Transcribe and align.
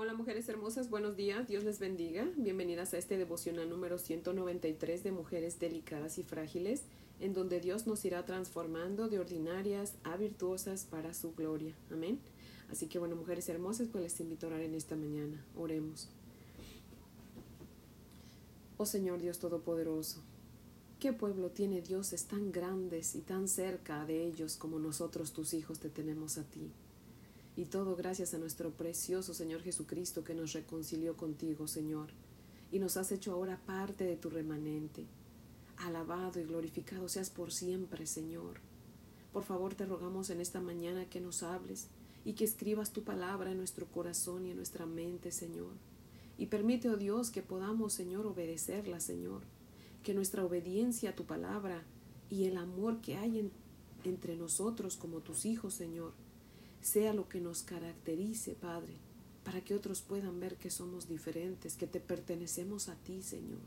Hola 0.00 0.14
mujeres 0.14 0.48
hermosas, 0.48 0.90
buenos 0.90 1.16
días, 1.16 1.48
Dios 1.48 1.64
les 1.64 1.80
bendiga. 1.80 2.24
Bienvenidas 2.36 2.94
a 2.94 2.98
este 2.98 3.18
devocional 3.18 3.68
número 3.68 3.98
193 3.98 5.02
de 5.02 5.10
Mujeres 5.10 5.58
Delicadas 5.58 6.18
y 6.18 6.22
Frágiles, 6.22 6.82
en 7.18 7.34
donde 7.34 7.58
Dios 7.58 7.88
nos 7.88 8.04
irá 8.04 8.24
transformando 8.24 9.08
de 9.08 9.18
ordinarias 9.18 9.94
a 10.04 10.16
virtuosas 10.16 10.84
para 10.84 11.14
su 11.14 11.34
gloria. 11.34 11.74
Amén. 11.90 12.20
Así 12.70 12.86
que 12.86 13.00
bueno, 13.00 13.16
mujeres 13.16 13.48
hermosas, 13.48 13.88
pues 13.90 14.04
les 14.04 14.20
invito 14.20 14.46
a 14.46 14.50
orar 14.50 14.60
en 14.60 14.76
esta 14.76 14.94
mañana. 14.94 15.44
Oremos. 15.56 16.08
Oh 18.76 18.86
Señor 18.86 19.20
Dios 19.20 19.40
Todopoderoso, 19.40 20.22
¿qué 21.00 21.12
pueblo 21.12 21.50
tiene 21.50 21.82
dioses 21.82 22.26
tan 22.26 22.52
grandes 22.52 23.16
y 23.16 23.20
tan 23.20 23.48
cerca 23.48 24.06
de 24.06 24.28
ellos 24.28 24.54
como 24.54 24.78
nosotros 24.78 25.32
tus 25.32 25.54
hijos 25.54 25.80
te 25.80 25.88
tenemos 25.88 26.38
a 26.38 26.44
ti? 26.44 26.70
Y 27.58 27.64
todo 27.64 27.96
gracias 27.96 28.34
a 28.34 28.38
nuestro 28.38 28.70
precioso 28.70 29.34
Señor 29.34 29.62
Jesucristo 29.62 30.22
que 30.22 30.32
nos 30.32 30.52
reconcilió 30.52 31.16
contigo, 31.16 31.66
Señor, 31.66 32.10
y 32.70 32.78
nos 32.78 32.96
has 32.96 33.10
hecho 33.10 33.32
ahora 33.32 33.60
parte 33.66 34.04
de 34.04 34.14
tu 34.14 34.30
remanente. 34.30 35.06
Alabado 35.78 36.38
y 36.38 36.44
glorificado 36.44 37.08
seas 37.08 37.30
por 37.30 37.50
siempre, 37.50 38.06
Señor. 38.06 38.60
Por 39.32 39.42
favor 39.42 39.74
te 39.74 39.86
rogamos 39.86 40.30
en 40.30 40.40
esta 40.40 40.60
mañana 40.60 41.10
que 41.10 41.20
nos 41.20 41.42
hables 41.42 41.88
y 42.24 42.34
que 42.34 42.44
escribas 42.44 42.92
tu 42.92 43.02
palabra 43.02 43.50
en 43.50 43.58
nuestro 43.58 43.86
corazón 43.86 44.46
y 44.46 44.52
en 44.52 44.56
nuestra 44.56 44.86
mente, 44.86 45.32
Señor. 45.32 45.72
Y 46.38 46.46
permite, 46.46 46.88
oh 46.90 46.96
Dios, 46.96 47.32
que 47.32 47.42
podamos, 47.42 47.92
Señor, 47.92 48.24
obedecerla, 48.28 49.00
Señor. 49.00 49.42
Que 50.04 50.14
nuestra 50.14 50.44
obediencia 50.44 51.10
a 51.10 51.16
tu 51.16 51.24
palabra 51.24 51.82
y 52.30 52.44
el 52.44 52.56
amor 52.56 53.00
que 53.00 53.16
hay 53.16 53.50
entre 54.04 54.36
nosotros 54.36 54.96
como 54.96 55.22
tus 55.22 55.44
hijos, 55.44 55.74
Señor, 55.74 56.12
sea 56.80 57.12
lo 57.12 57.28
que 57.28 57.40
nos 57.40 57.62
caracterice, 57.62 58.54
Padre, 58.54 58.94
para 59.44 59.62
que 59.62 59.74
otros 59.74 60.02
puedan 60.02 60.40
ver 60.40 60.56
que 60.56 60.70
somos 60.70 61.08
diferentes, 61.08 61.76
que 61.76 61.86
te 61.86 62.00
pertenecemos 62.00 62.88
a 62.88 62.96
ti, 62.96 63.22
Señor. 63.22 63.60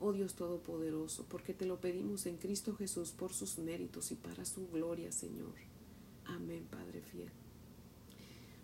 Oh 0.00 0.12
Dios 0.12 0.34
Todopoderoso, 0.34 1.24
porque 1.28 1.54
te 1.54 1.66
lo 1.66 1.80
pedimos 1.80 2.26
en 2.26 2.36
Cristo 2.36 2.74
Jesús 2.74 3.12
por 3.12 3.32
sus 3.32 3.58
méritos 3.58 4.10
y 4.12 4.16
para 4.16 4.44
su 4.44 4.68
gloria, 4.68 5.12
Señor. 5.12 5.54
Amén, 6.24 6.66
Padre 6.70 7.00
fiel. 7.00 7.30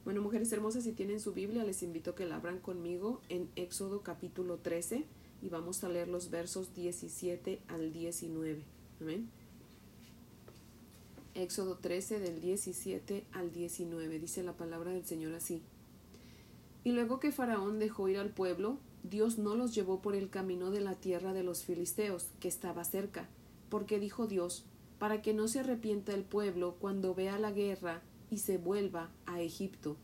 Bueno, 0.04 0.22
mujeres 0.22 0.50
hermosas, 0.52 0.84
si 0.84 0.92
tienen 0.92 1.20
su 1.20 1.32
Biblia, 1.32 1.62
les 1.62 1.82
invito 1.82 2.12
a 2.12 2.14
que 2.14 2.24
la 2.24 2.36
abran 2.36 2.58
conmigo 2.58 3.20
en 3.28 3.50
Éxodo 3.54 4.02
capítulo 4.02 4.58
13 4.58 5.04
y 5.42 5.48
vamos 5.48 5.84
a 5.84 5.88
leer 5.88 6.08
los 6.08 6.30
versos 6.30 6.74
17 6.74 7.62
al 7.68 7.92
19. 7.92 8.64
Amén. 9.00 9.30
Éxodo 11.34 11.76
13 11.76 12.18
del 12.18 12.40
17 12.40 13.24
al 13.32 13.52
19 13.52 14.18
dice 14.18 14.42
la 14.42 14.56
palabra 14.56 14.90
del 14.90 15.04
Señor 15.04 15.34
así. 15.34 15.62
Y 16.82 16.92
luego 16.92 17.20
que 17.20 17.30
Faraón 17.30 17.78
dejó 17.78 18.08
ir 18.08 18.18
al 18.18 18.30
pueblo, 18.30 18.78
Dios 19.04 19.38
no 19.38 19.54
los 19.54 19.74
llevó 19.74 20.02
por 20.02 20.16
el 20.16 20.28
camino 20.28 20.70
de 20.70 20.80
la 20.80 20.96
tierra 20.96 21.32
de 21.32 21.44
los 21.44 21.62
filisteos, 21.62 22.28
que 22.40 22.48
estaba 22.48 22.84
cerca, 22.84 23.28
porque 23.68 24.00
dijo 24.00 24.26
Dios, 24.26 24.64
para 24.98 25.22
que 25.22 25.32
no 25.32 25.46
se 25.46 25.60
arrepienta 25.60 26.14
el 26.14 26.24
pueblo 26.24 26.76
cuando 26.80 27.14
vea 27.14 27.38
la 27.38 27.52
guerra 27.52 28.02
y 28.30 28.38
se 28.38 28.58
vuelva 28.58 29.10
a 29.26 29.40
Egipto. 29.40 29.96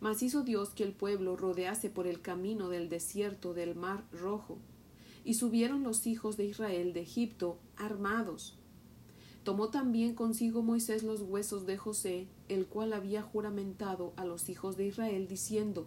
Mas 0.00 0.22
hizo 0.22 0.42
Dios 0.42 0.70
que 0.70 0.84
el 0.84 0.92
pueblo 0.92 1.36
rodease 1.36 1.90
por 1.90 2.06
el 2.06 2.20
camino 2.20 2.68
del 2.68 2.88
desierto 2.88 3.52
del 3.52 3.74
mar 3.74 4.04
rojo, 4.12 4.58
y 5.24 5.34
subieron 5.34 5.82
los 5.82 6.06
hijos 6.06 6.36
de 6.36 6.46
Israel 6.46 6.92
de 6.94 7.02
Egipto 7.02 7.58
armados, 7.76 8.57
Tomó 9.48 9.70
también 9.70 10.14
consigo 10.14 10.62
Moisés 10.62 11.02
los 11.04 11.22
huesos 11.22 11.64
de 11.64 11.78
José, 11.78 12.26
el 12.50 12.66
cual 12.66 12.92
había 12.92 13.22
juramentado 13.22 14.12
a 14.16 14.26
los 14.26 14.50
hijos 14.50 14.76
de 14.76 14.84
Israel, 14.84 15.26
diciendo, 15.26 15.86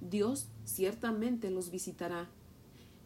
Dios 0.00 0.46
ciertamente 0.64 1.50
los 1.50 1.70
visitará, 1.70 2.30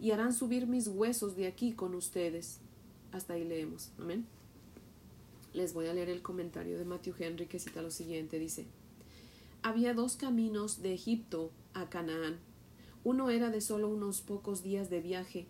y 0.00 0.12
harán 0.12 0.32
subir 0.32 0.68
mis 0.68 0.86
huesos 0.86 1.34
de 1.34 1.48
aquí 1.48 1.72
con 1.72 1.96
ustedes. 1.96 2.60
Hasta 3.10 3.32
ahí 3.32 3.42
leemos. 3.42 3.90
Amén. 3.98 4.26
Les 5.54 5.74
voy 5.74 5.88
a 5.88 5.92
leer 5.92 6.08
el 6.08 6.22
comentario 6.22 6.78
de 6.78 6.84
Matthew 6.84 7.14
Henry 7.18 7.46
que 7.46 7.58
cita 7.58 7.82
lo 7.82 7.90
siguiente. 7.90 8.38
Dice, 8.38 8.66
Había 9.62 9.92
dos 9.92 10.14
caminos 10.14 10.82
de 10.82 10.94
Egipto 10.94 11.50
a 11.74 11.90
Canaán. 11.90 12.38
Uno 13.02 13.28
era 13.28 13.50
de 13.50 13.60
solo 13.60 13.88
unos 13.88 14.20
pocos 14.20 14.62
días 14.62 14.88
de 14.88 15.00
viaje, 15.00 15.48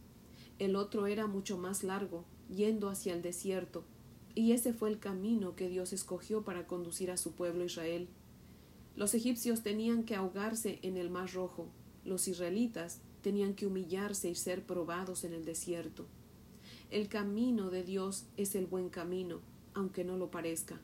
el 0.59 0.77
otro 0.77 1.07
era 1.07 1.27
mucho 1.27 1.59
más 1.59 1.85
largo, 1.85 2.25
yendo 2.49 2.89
hacia 2.89 3.13
el 3.13 3.21
desierto 3.21 3.85
y 4.41 4.53
ese 4.53 4.73
fue 4.73 4.89
el 4.89 4.99
camino 4.99 5.55
que 5.55 5.69
Dios 5.69 5.93
escogió 5.93 6.43
para 6.43 6.67
conducir 6.67 7.11
a 7.11 7.19
su 7.19 7.33
pueblo 7.33 7.63
Israel. 7.63 8.09
Los 8.97 9.13
egipcios 9.13 9.63
tenían 9.63 10.05
que 10.05 10.17
ahogarse 10.17 10.79
en 10.81 10.97
el 10.97 11.11
mar 11.11 11.31
rojo, 11.35 11.67
los 12.07 12.27
israelitas 12.27 13.03
tenían 13.21 13.53
que 13.53 13.67
humillarse 13.67 14.31
y 14.31 14.35
ser 14.35 14.65
probados 14.65 15.25
en 15.25 15.35
el 15.35 15.45
desierto. 15.45 16.07
El 16.91 17.09
camino 17.09 17.69
de 17.69 17.85
Dios 17.85 18.25
es 18.39 18.55
el 18.55 18.65
buen 18.65 18.89
camino, 18.89 19.41
aunque 19.75 20.05
no 20.05 20.17
lo 20.17 20.31
parezca. 20.31 20.81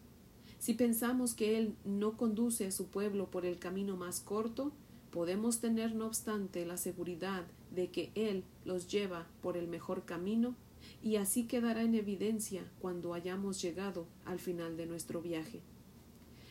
Si 0.59 0.75
pensamos 0.75 1.33
que 1.33 1.56
Él 1.56 1.75
no 1.87 2.19
conduce 2.19 2.66
a 2.66 2.72
su 2.72 2.89
pueblo 2.89 3.31
por 3.31 3.47
el 3.47 3.59
camino 3.59 3.97
más 3.97 4.21
corto, 4.21 4.72
podemos 5.11 5.61
tener 5.61 5.95
no 5.95 6.06
obstante 6.06 6.66
la 6.66 6.77
seguridad 6.77 7.47
de 7.75 7.91
que 7.91 8.12
Él 8.15 8.45
los 8.66 8.87
lleva 8.87 9.27
por 9.41 9.56
el 9.56 9.66
mejor 9.66 10.05
camino 10.05 10.55
y 11.02 11.16
así 11.16 11.47
quedará 11.47 11.82
en 11.82 11.94
evidencia 11.94 12.64
cuando 12.80 13.14
hayamos 13.14 13.60
llegado 13.62 14.06
al 14.24 14.38
final 14.38 14.76
de 14.76 14.86
nuestro 14.86 15.22
viaje. 15.22 15.60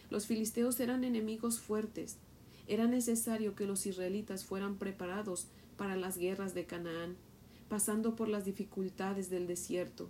Los 0.09 0.27
filisteos 0.27 0.79
eran 0.79 1.03
enemigos 1.03 1.59
fuertes. 1.59 2.17
Era 2.67 2.87
necesario 2.87 3.55
que 3.55 3.65
los 3.65 3.85
israelitas 3.85 4.45
fueran 4.45 4.77
preparados 4.77 5.47
para 5.77 5.95
las 5.95 6.17
guerras 6.17 6.53
de 6.53 6.65
Canaán, 6.65 7.15
pasando 7.69 8.15
por 8.15 8.27
las 8.27 8.45
dificultades 8.45 9.29
del 9.29 9.47
desierto. 9.47 10.09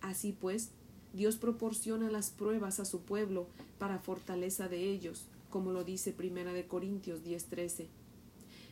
Así 0.00 0.36
pues, 0.38 0.70
Dios 1.12 1.36
proporciona 1.36 2.10
las 2.10 2.30
pruebas 2.30 2.80
a 2.80 2.84
su 2.84 3.00
pueblo 3.00 3.46
para 3.78 3.98
fortaleza 3.98 4.68
de 4.68 4.90
ellos, 4.90 5.24
como 5.50 5.72
lo 5.72 5.84
dice 5.84 6.12
Primera 6.12 6.52
de 6.52 6.66
Corintios 6.66 7.24
10:13. 7.24 7.86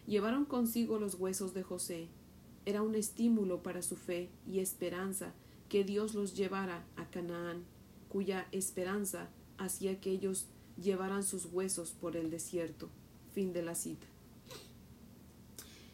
Llevaron 0.06 0.44
consigo 0.44 0.98
los 0.98 1.14
huesos 1.14 1.54
de 1.54 1.62
José, 1.62 2.08
era 2.66 2.82
un 2.82 2.96
estímulo 2.96 3.62
para 3.62 3.80
su 3.80 3.96
fe 3.96 4.28
y 4.46 4.58
esperanza 4.58 5.32
que 5.68 5.84
Dios 5.84 6.14
los 6.14 6.34
llevara 6.34 6.84
a 6.96 7.08
Canaán, 7.08 7.64
cuya 8.08 8.48
esperanza 8.52 9.28
hacía 9.56 10.00
que 10.00 10.10
ellos 10.10 10.46
llevaran 10.76 11.22
sus 11.22 11.46
huesos 11.46 11.92
por 11.92 12.16
el 12.16 12.30
desierto. 12.30 12.88
Fin 13.32 13.52
de 13.52 13.62
la 13.62 13.74
cita. 13.74 14.06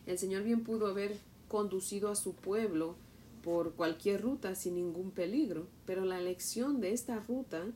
El 0.07 0.19
Señor 0.19 0.43
bien 0.43 0.65
pudo 0.65 0.87
haber 0.87 1.17
conducido 1.49 2.09
a 2.09 2.17
su 2.17 2.35
pueblo 2.35 2.97
por 3.43 3.75
cualquier 3.75 4.23
ruta 4.23 4.55
sin 4.55 4.75
ningún 4.75 5.11
peligro, 5.11 5.67
pero 5.85 6.05
la 6.05 6.19
elección 6.19 6.81
de 6.81 6.93
esta 6.93 7.21
ruta 7.21 7.67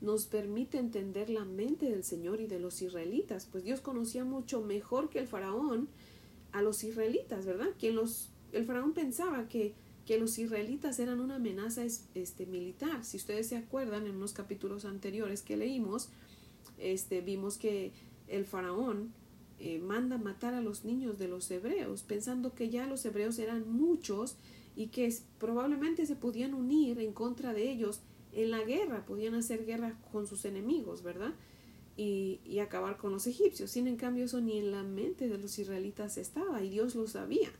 nos 0.00 0.26
permite 0.26 0.78
entender 0.78 1.30
la 1.30 1.44
mente 1.44 1.90
del 1.90 2.04
Señor 2.04 2.40
y 2.40 2.46
de 2.46 2.60
los 2.60 2.82
israelitas, 2.82 3.48
pues 3.50 3.64
Dios 3.64 3.80
conocía 3.80 4.24
mucho 4.24 4.60
mejor 4.60 5.08
que 5.08 5.18
el 5.18 5.26
faraón 5.26 5.88
a 6.52 6.62
los 6.62 6.84
israelitas, 6.84 7.46
¿verdad? 7.46 7.70
Quien 7.78 7.96
los 7.96 8.28
el 8.54 8.64
faraón 8.64 8.92
pensaba 8.92 9.48
que, 9.48 9.74
que 10.06 10.18
los 10.18 10.38
israelitas 10.38 10.98
eran 10.98 11.20
una 11.20 11.36
amenaza 11.36 11.84
este, 11.84 12.46
militar. 12.46 13.04
Si 13.04 13.16
ustedes 13.16 13.48
se 13.48 13.56
acuerdan, 13.56 14.06
en 14.06 14.16
unos 14.16 14.32
capítulos 14.32 14.84
anteriores 14.84 15.42
que 15.42 15.56
leímos, 15.56 16.08
este, 16.78 17.20
vimos 17.20 17.58
que 17.58 17.92
el 18.28 18.44
faraón 18.44 19.12
eh, 19.58 19.78
manda 19.78 20.18
matar 20.18 20.54
a 20.54 20.60
los 20.60 20.84
niños 20.84 21.18
de 21.18 21.28
los 21.28 21.50
hebreos, 21.50 22.02
pensando 22.02 22.54
que 22.54 22.70
ya 22.70 22.86
los 22.86 23.04
hebreos 23.04 23.38
eran 23.38 23.70
muchos 23.70 24.36
y 24.76 24.88
que 24.88 25.14
probablemente 25.38 26.06
se 26.06 26.16
podían 26.16 26.54
unir 26.54 26.98
en 27.00 27.12
contra 27.12 27.52
de 27.52 27.70
ellos 27.70 28.00
en 28.32 28.50
la 28.50 28.62
guerra, 28.62 29.04
podían 29.04 29.34
hacer 29.34 29.64
guerra 29.64 29.98
con 30.10 30.26
sus 30.26 30.44
enemigos, 30.44 31.02
¿verdad? 31.02 31.34
Y, 31.96 32.40
y, 32.44 32.58
acabar 32.58 32.96
con 32.96 33.12
los 33.12 33.28
egipcios. 33.28 33.70
Sin 33.70 33.86
en 33.86 33.96
cambio, 33.96 34.24
eso 34.24 34.40
ni 34.40 34.58
en 34.58 34.72
la 34.72 34.82
mente 34.82 35.28
de 35.28 35.38
los 35.38 35.60
israelitas 35.60 36.18
estaba 36.18 36.60
y 36.60 36.68
Dios 36.68 36.96
lo 36.96 37.06
sabía. 37.06 37.52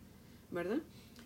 ¿verdad? 0.55 0.79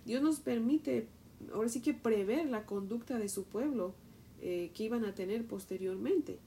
Dios 0.09 0.23
nos 0.23 0.41
permite, 0.41 1.07
ahora 1.53 1.69
sí 1.69 1.83
que 1.83 1.93
prever 1.93 2.49
la 2.49 2.65
conducta 2.65 3.19
de 3.19 3.29
su 3.29 3.45
pueblo 3.45 3.93
eh, 4.41 4.71
que 4.73 4.85
iban 4.85 5.05
a 5.05 5.15
tener 5.15 5.47
posteriormente. 5.47 6.39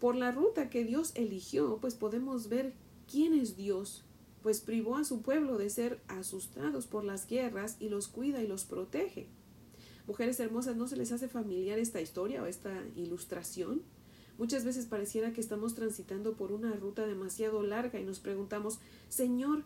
Por 0.00 0.16
la 0.16 0.32
ruta 0.32 0.70
que 0.70 0.84
Dios 0.84 1.12
eligió, 1.14 1.78
pues 1.80 1.94
podemos 1.94 2.48
ver 2.48 2.72
quién 3.08 3.32
es 3.32 3.56
Dios, 3.56 4.02
pues 4.42 4.60
privó 4.60 4.96
a 4.96 5.04
su 5.04 5.22
pueblo 5.22 5.56
de 5.56 5.70
ser 5.70 6.00
asustados 6.08 6.88
por 6.88 7.04
las 7.04 7.28
guerras 7.28 7.76
y 7.78 7.90
los 7.90 8.08
cuida 8.08 8.42
y 8.42 8.48
los 8.48 8.64
protege. 8.64 9.28
Mujeres 10.08 10.40
hermosas, 10.40 10.74
¿no 10.74 10.88
se 10.88 10.96
les 10.96 11.12
hace 11.12 11.28
familiar 11.28 11.78
esta 11.78 12.00
historia 12.00 12.42
o 12.42 12.46
esta 12.46 12.82
ilustración? 12.96 13.82
Muchas 14.36 14.64
veces 14.64 14.86
pareciera 14.86 15.32
que 15.32 15.40
estamos 15.40 15.76
transitando 15.76 16.32
por 16.32 16.50
una 16.50 16.72
ruta 16.72 17.06
demasiado 17.06 17.62
larga 17.62 18.00
y 18.00 18.04
nos 18.04 18.18
preguntamos, 18.18 18.80
Señor, 19.08 19.62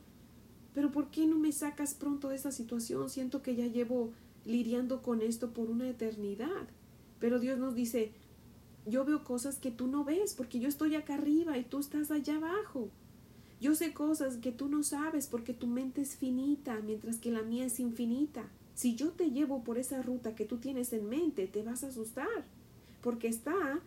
pero 0.79 0.93
¿por 0.93 1.11
qué 1.11 1.27
no 1.27 1.41
me 1.41 1.51
sacas 1.51 1.93
pronto 1.93 2.29
de 2.29 2.37
esta 2.37 2.53
situación? 2.53 3.11
Siento 3.11 3.43
que 3.43 3.57
ya 3.57 3.67
llevo 3.67 4.13
lidiando 4.45 5.03
con 5.03 5.23
esto 5.23 5.53
por 5.53 5.69
una 5.69 5.89
eternidad. 5.89 6.69
Pero 7.19 7.41
Dios 7.41 7.59
nos 7.59 7.75
dice, 7.75 8.13
yo 8.87 9.05
veo 9.05 9.25
cosas 9.25 9.57
que 9.59 9.73
tú 9.73 9.89
no 9.89 10.05
ves 10.05 10.35
porque 10.35 10.61
yo 10.61 10.69
estoy 10.69 10.95
acá 10.95 11.15
arriba 11.15 11.59
y 11.59 11.65
tú 11.65 11.81
estás 11.81 12.13
allá 12.13 12.37
abajo. 12.37 12.91
Yo 13.61 13.75
sé 13.75 13.93
cosas 13.93 14.37
que 14.37 14.53
tú 14.53 14.69
no 14.69 14.85
sabes 14.85 15.27
porque 15.27 15.53
tu 15.53 15.67
mente 15.67 16.01
es 16.01 16.15
finita, 16.15 16.79
mientras 16.79 17.19
que 17.19 17.33
la 17.33 17.43
mía 17.43 17.67
es 17.67 17.81
infinita. 17.81 18.49
Si 18.77 18.95
yo 18.95 19.11
te 19.11 19.33
llevo 19.33 19.65
por 19.65 19.79
esa 19.79 20.01
ruta 20.01 20.37
que 20.37 20.45
tú 20.45 20.59
tienes 20.59 20.93
en 20.93 21.09
mente, 21.09 21.49
te 21.49 21.65
vas 21.65 21.83
a 21.83 21.89
asustar, 21.89 22.45
porque 23.03 23.27
está 23.27 23.81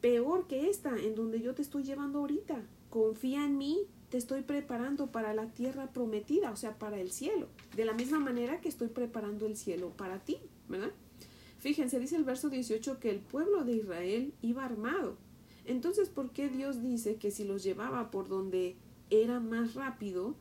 peor 0.00 0.46
que 0.46 0.70
esta 0.70 0.96
en 0.96 1.16
donde 1.16 1.40
yo 1.40 1.56
te 1.56 1.62
estoy 1.62 1.82
llevando 1.82 2.20
ahorita. 2.20 2.62
Confía 2.90 3.44
en 3.44 3.58
mí, 3.58 3.80
te 4.12 4.18
estoy 4.18 4.42
preparando 4.42 5.10
para 5.10 5.32
la 5.32 5.46
tierra 5.46 5.90
prometida, 5.90 6.50
o 6.50 6.56
sea, 6.56 6.78
para 6.78 7.00
el 7.00 7.10
cielo. 7.10 7.48
De 7.74 7.86
la 7.86 7.94
misma 7.94 8.20
manera 8.20 8.60
que 8.60 8.68
estoy 8.68 8.88
preparando 8.88 9.46
el 9.46 9.56
cielo 9.56 9.88
para 9.96 10.18
ti, 10.18 10.36
¿verdad? 10.68 10.90
Fíjense, 11.60 11.98
dice 11.98 12.16
el 12.16 12.24
verso 12.24 12.50
18 12.50 13.00
que 13.00 13.08
el 13.08 13.20
pueblo 13.20 13.64
de 13.64 13.72
Israel 13.72 14.34
iba 14.42 14.66
armado. 14.66 15.16
Entonces, 15.64 16.10
¿por 16.10 16.30
qué 16.30 16.50
Dios 16.50 16.82
dice 16.82 17.16
que 17.16 17.30
si 17.30 17.44
los 17.44 17.62
llevaba 17.62 18.10
por 18.10 18.28
donde 18.28 18.76
era 19.08 19.40
más 19.40 19.72
rápido, 19.72 20.36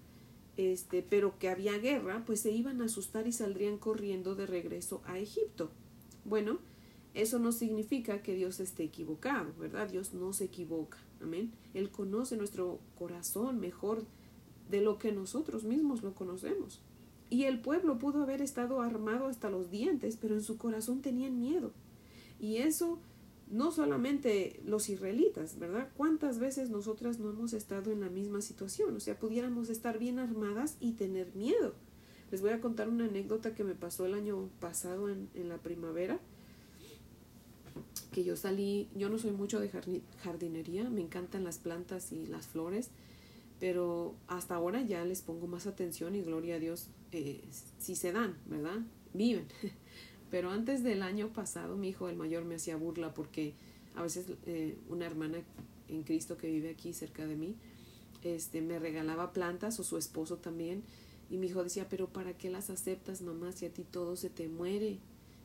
este, 0.57 1.01
pero 1.01 1.39
que 1.39 1.47
había 1.47 1.77
guerra, 1.77 2.23
pues 2.25 2.41
se 2.41 2.51
iban 2.51 2.81
a 2.81 2.85
asustar 2.85 3.25
y 3.25 3.31
saldrían 3.31 3.77
corriendo 3.77 4.35
de 4.35 4.47
regreso 4.47 5.01
a 5.05 5.17
Egipto. 5.17 5.71
Bueno, 6.25 6.59
eso 7.13 7.39
no 7.39 7.51
significa 7.51 8.21
que 8.21 8.35
Dios 8.35 8.59
esté 8.59 8.83
equivocado, 8.83 9.53
¿verdad? 9.59 9.89
Dios 9.89 10.13
no 10.13 10.31
se 10.33 10.45
equivoca, 10.45 10.97
amén. 11.21 11.51
Él 11.73 11.91
conoce 11.91 12.37
nuestro 12.37 12.79
corazón 12.97 13.59
mejor 13.59 14.05
de 14.69 14.81
lo 14.81 14.97
que 14.97 15.11
nosotros 15.11 15.63
mismos 15.63 16.01
lo 16.03 16.15
conocemos. 16.15 16.81
Y 17.29 17.43
el 17.43 17.61
pueblo 17.61 17.97
pudo 17.97 18.23
haber 18.23 18.41
estado 18.41 18.81
armado 18.81 19.27
hasta 19.27 19.49
los 19.49 19.69
dientes, 19.69 20.17
pero 20.17 20.35
en 20.35 20.41
su 20.41 20.57
corazón 20.57 21.01
tenían 21.01 21.39
miedo. 21.39 21.71
Y 22.39 22.57
eso 22.57 22.99
no 23.49 23.71
solamente 23.71 24.61
los 24.65 24.89
israelitas, 24.89 25.59
¿verdad? 25.59 25.89
¿Cuántas 25.97 26.39
veces 26.39 26.69
nosotras 26.69 27.19
no 27.19 27.29
hemos 27.29 27.53
estado 27.53 27.91
en 27.91 27.99
la 27.99 28.09
misma 28.09 28.41
situación? 28.41 28.95
O 28.95 28.99
sea, 28.99 29.19
pudiéramos 29.19 29.69
estar 29.69 29.99
bien 29.99 30.19
armadas 30.19 30.77
y 30.79 30.93
tener 30.93 31.35
miedo. 31.35 31.73
Les 32.31 32.41
voy 32.41 32.51
a 32.51 32.61
contar 32.61 32.87
una 32.87 33.05
anécdota 33.05 33.53
que 33.53 33.65
me 33.65 33.75
pasó 33.75 34.05
el 34.05 34.13
año 34.13 34.49
pasado 34.61 35.09
en, 35.09 35.29
en 35.33 35.49
la 35.49 35.57
primavera, 35.57 36.19
que 38.11 38.23
yo 38.23 38.35
salí, 38.35 38.89
yo 38.95 39.09
no 39.09 39.17
soy 39.17 39.31
mucho 39.31 39.59
de 39.59 39.69
jardinería, 40.23 40.89
me 40.89 41.01
encantan 41.01 41.43
las 41.43 41.57
plantas 41.57 42.11
y 42.11 42.25
las 42.25 42.47
flores, 42.47 42.89
pero 43.59 44.15
hasta 44.27 44.55
ahora 44.55 44.81
ya 44.81 45.05
les 45.05 45.21
pongo 45.21 45.47
más 45.47 45.67
atención 45.67 46.15
y 46.15 46.21
gloria 46.21 46.55
a 46.55 46.59
Dios 46.59 46.87
eh, 47.11 47.41
si 47.77 47.95
se 47.95 48.11
dan, 48.11 48.37
¿verdad? 48.47 48.79
Viven. 49.13 49.45
Pero 50.31 50.49
antes 50.49 50.81
del 50.81 51.03
año 51.03 51.27
pasado, 51.33 51.75
mi 51.75 51.89
hijo 51.89 52.07
el 52.07 52.15
mayor 52.15 52.45
me 52.45 52.55
hacía 52.55 52.77
burla 52.77 53.13
porque 53.13 53.53
a 53.95 54.01
veces 54.01 54.27
eh, 54.45 54.77
una 54.89 55.05
hermana 55.05 55.39
en 55.89 56.03
Cristo 56.03 56.37
que 56.37 56.49
vive 56.49 56.69
aquí 56.69 56.93
cerca 56.93 57.27
de 57.27 57.35
mí, 57.35 57.55
este, 58.23 58.61
me 58.61 58.79
regalaba 58.79 59.33
plantas 59.33 59.79
o 59.79 59.83
su 59.83 59.97
esposo 59.97 60.37
también. 60.37 60.83
Y 61.29 61.37
mi 61.37 61.47
hijo 61.47 61.63
decía, 61.63 61.87
pero 61.89 62.07
¿para 62.07 62.33
qué 62.37 62.49
las 62.49 62.69
aceptas, 62.69 63.21
mamá, 63.21 63.51
si 63.51 63.65
a 63.65 63.73
ti 63.73 63.83
todo 63.83 64.15
se 64.15 64.29
te 64.29 64.47
muere? 64.47 64.99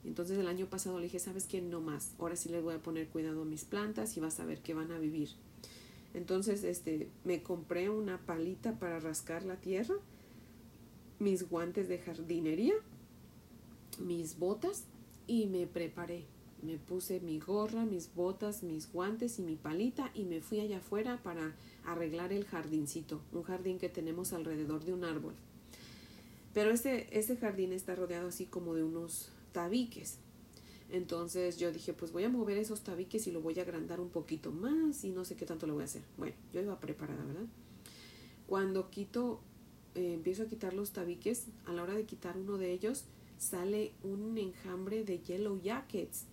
Entonces 0.07 0.39
el 0.39 0.47
año 0.47 0.67
pasado 0.67 0.99
le 0.99 1.05
dije, 1.05 1.19
¿sabes 1.19 1.47
qué? 1.47 1.61
No 1.61 1.81
más. 1.81 2.13
Ahora 2.19 2.37
sí 2.37 2.49
les 2.49 2.63
voy 2.63 2.75
a 2.75 2.83
poner 2.83 3.09
cuidado 3.09 3.43
a 3.43 3.45
mis 3.45 3.65
plantas 3.65 4.17
y 4.17 4.21
vas 4.21 4.41
a 4.41 4.47
ver 4.47 4.61
que 4.61 4.75
van 4.75 4.93
a 4.93 4.99
vivir. 4.99 5.31
Entonces, 6.15 6.65
este, 6.65 7.11
me 7.25 7.43
compré 7.43 7.91
una 7.91 8.19
palita 8.19 8.79
para 8.79 9.01
rascar 9.01 9.45
la 9.45 9.57
tierra, 9.57 9.97
mis 11.19 11.49
guantes 11.49 11.89
de 11.89 11.99
jardinería 11.99 12.75
mis 13.99 14.39
botas 14.39 14.85
y 15.27 15.47
me 15.47 15.67
preparé. 15.67 16.25
Me 16.63 16.79
puse 16.79 17.21
mi 17.21 17.39
gorra, 17.39 17.85
mis 17.85 18.15
botas, 18.15 18.63
mis 18.63 18.91
guantes 18.91 19.39
y 19.39 19.43
mi 19.43 19.57
palita 19.57 20.11
y 20.15 20.25
me 20.25 20.41
fui 20.41 20.61
allá 20.61 20.79
afuera 20.79 21.21
para 21.23 21.55
arreglar 21.85 22.33
el 22.33 22.45
jardincito, 22.45 23.21
un 23.33 23.43
jardín 23.43 23.79
que 23.79 23.89
tenemos 23.89 24.33
alrededor 24.33 24.85
de 24.85 24.95
un 24.95 25.05
árbol. 25.05 25.35
Pero 26.55 26.71
este, 26.71 27.17
este 27.17 27.37
jardín 27.37 27.73
está 27.73 27.95
rodeado 27.95 28.29
así 28.29 28.47
como 28.47 28.75
de 28.75 28.83
unos 28.83 29.31
tabiques. 29.57 30.19
Entonces 30.91 31.57
yo 31.57 31.73
dije, 31.73 31.95
pues 31.95 32.13
voy 32.13 32.25
a 32.25 32.29
mover 32.29 32.59
esos 32.59 32.83
tabiques 32.83 33.27
y 33.27 33.33
lo 33.33 33.41
voy 33.41 33.59
a 33.59 33.63
agrandar 33.63 34.01
un 34.01 34.11
poquito 34.11 34.53
más 34.53 35.03
y 35.03 35.11
no 35.11 35.25
sé 35.25 35.35
qué 35.35 35.47
tanto 35.47 35.67
lo 35.67 35.73
voy 35.73 35.83
a 35.83 35.87
hacer. 35.87 36.03
Bueno, 36.19 36.37
yo 36.53 36.61
iba 36.61 36.79
preparada, 36.79 37.25
¿verdad? 37.25 37.47
Cuando 38.47 38.91
quito, 38.91 39.41
eh, 39.95 40.13
empiezo 40.13 40.43
a 40.43 40.47
quitar 40.47 40.75
los 40.75 40.93
tabiques, 40.93 41.47
a 41.65 41.73
la 41.73 41.83
hora 41.85 41.95
de 41.95 42.05
quitar 42.05 42.37
uno 42.37 42.59
de 42.59 42.71
ellos, 42.71 43.05
sale 43.39 43.93
un 44.03 44.37
enjambre 44.37 45.05
de 45.05 45.21
yellow 45.21 45.59
jackets. 45.63 46.27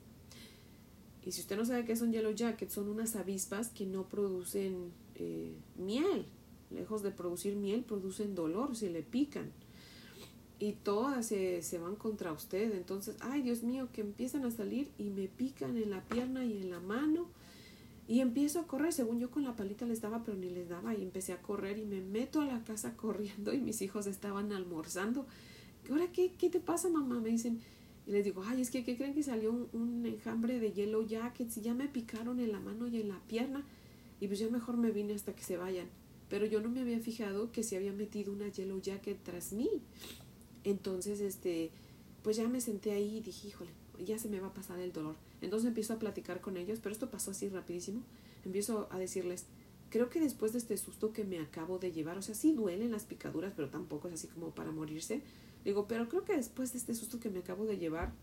Y 1.26 1.32
si 1.32 1.40
usted 1.40 1.56
no 1.56 1.64
sabe 1.64 1.86
qué 1.86 1.96
son 1.96 2.12
yellow 2.12 2.34
jackets, 2.34 2.74
son 2.74 2.90
unas 2.90 3.16
avispas 3.16 3.70
que 3.70 3.86
no 3.86 4.10
producen 4.10 4.92
eh, 5.16 5.54
miel. 5.78 6.26
Lejos 6.72 7.04
de 7.04 7.12
producir 7.12 7.56
miel, 7.56 7.86
producen 7.86 8.36
dolor 8.36 8.76
si 8.76 8.90
le 8.90 9.02
pican. 9.02 9.54
Y 10.64 10.74
todas 10.74 11.26
se, 11.26 11.62
se 11.62 11.78
van 11.78 11.96
contra 11.96 12.32
usted. 12.32 12.74
Entonces, 12.74 13.16
ay 13.20 13.42
Dios 13.42 13.64
mío, 13.64 13.90
que 13.92 14.02
empiezan 14.02 14.46
a 14.46 14.52
salir 14.52 14.92
y 14.98 15.10
me 15.10 15.28
pican 15.28 15.78
en 15.78 15.90
la 15.90 16.02
pierna 16.02 16.46
y 16.46 16.62
en 16.62 16.70
la 16.70 16.80
mano. 16.80 17.28
Y 18.08 18.20
empiezo 18.20 18.60
a 18.60 18.68
correr, 18.68 18.94
según 18.94 19.20
yo 19.20 19.32
con 19.32 19.44
la 19.44 19.56
palita 19.56 19.86
les 19.86 20.02
daba, 20.02 20.24
pero 20.24 20.38
ni 20.38 20.50
les 20.50 20.70
daba. 20.70 20.94
Y 20.94 21.02
empecé 21.02 21.34
a 21.34 21.42
correr 21.42 21.78
y 21.78 21.86
me 21.86 22.02
meto 22.02 22.42
a 22.42 22.46
la 22.46 22.64
casa 22.64 22.96
corriendo 22.98 23.54
y 23.54 23.60
mis 23.60 23.82
hijos 23.82 24.08
estaban 24.08 24.52
almorzando 24.52 25.26
¿ahora 25.90 26.08
qué, 26.12 26.32
qué 26.38 26.50
te 26.50 26.60
pasa, 26.60 26.90
mamá? 26.90 27.20
Me 27.20 27.30
dicen, 27.30 27.60
y 28.08 28.12
les 28.12 28.26
digo, 28.26 28.44
ay, 28.46 28.62
es 28.62 28.70
que, 28.70 28.84
¿qué 28.84 28.96
creen 28.98 29.14
que 29.14 29.24
salió 29.24 29.52
un, 29.52 30.06
enjambre 30.06 30.60
de 30.60 30.72
yellow 30.72 31.06
jackets 31.06 31.58
y 31.58 31.62
ya 31.62 31.74
me 31.74 31.88
picaron 31.88 32.40
en 32.40 32.52
la 32.52 32.60
mano 32.60 32.88
y 32.88 33.02
en 33.02 33.10
la 33.10 33.20
pierna? 33.28 33.64
Y 34.20 34.28
pues 34.28 34.40
yo 34.40 34.50
mejor 34.52 34.78
me 34.78 34.92
vine 34.92 35.14
hasta 35.14 35.36
que 35.36 35.44
se 35.44 35.58
vayan. 35.58 35.88
Pero 36.30 36.46
yo 36.46 36.62
no 36.62 36.70
me 36.70 36.82
había 36.82 37.00
fijado 37.00 37.52
que 37.52 37.64
se 37.64 37.78
había 37.78 37.94
metido 37.94 38.32
una 38.32 38.48
yellow 38.48 38.82
jacket 38.82 39.22
tras 39.24 39.54
mí. 39.54 39.70
Entonces, 40.64 41.20
este, 41.20 41.72
pues 42.24 42.38
ya 42.38 42.48
me 42.48 42.62
senté 42.62 42.92
ahí 42.92 43.18
y 43.18 43.22
dije, 43.22 43.48
híjole, 43.50 43.72
ya 44.04 44.18
se 44.18 44.30
me 44.30 44.40
va 44.40 44.48
a 44.48 44.54
pasar 44.54 44.80
el 44.80 44.94
dolor. 44.94 45.16
Entonces 45.42 45.68
empiezo 45.68 45.94
a 45.94 46.00
platicar 46.00 46.42
con 46.42 46.58
ellos, 46.58 46.80
pero 46.82 46.94
esto 46.94 47.10
pasó 47.10 47.32
así 47.32 47.50
rapidísimo. 47.50 48.02
Empiezo 48.46 48.88
a 48.92 48.98
decirles, 48.98 49.46
creo 49.90 50.10
que 50.10 50.20
después 50.20 50.54
de 50.54 50.60
este 50.60 50.78
susto 50.78 51.14
que 51.14 51.24
me 51.24 51.40
acabo 51.40 51.80
de 51.80 51.92
llevar, 51.92 52.18
o 52.18 52.22
sea, 52.22 52.36
sí 52.36 52.54
duelen 52.54 52.92
las 52.92 53.04
picaduras, 53.04 53.54
pero 53.56 53.70
tampoco 53.70 54.08
es 54.08 54.16
así 54.16 54.28
como 54.28 54.52
para 54.52 54.72
morirse. 54.72 55.22
Digo, 55.64 55.88
pero 55.88 56.10
creo 56.10 56.26
que 56.26 56.36
después 56.36 56.74
de 56.74 56.80
este 56.80 56.94
susto 56.96 57.20
que 57.20 57.30
me 57.30 57.40
acabo 57.40 57.66
de 57.66 57.78
llevar, 57.78 58.14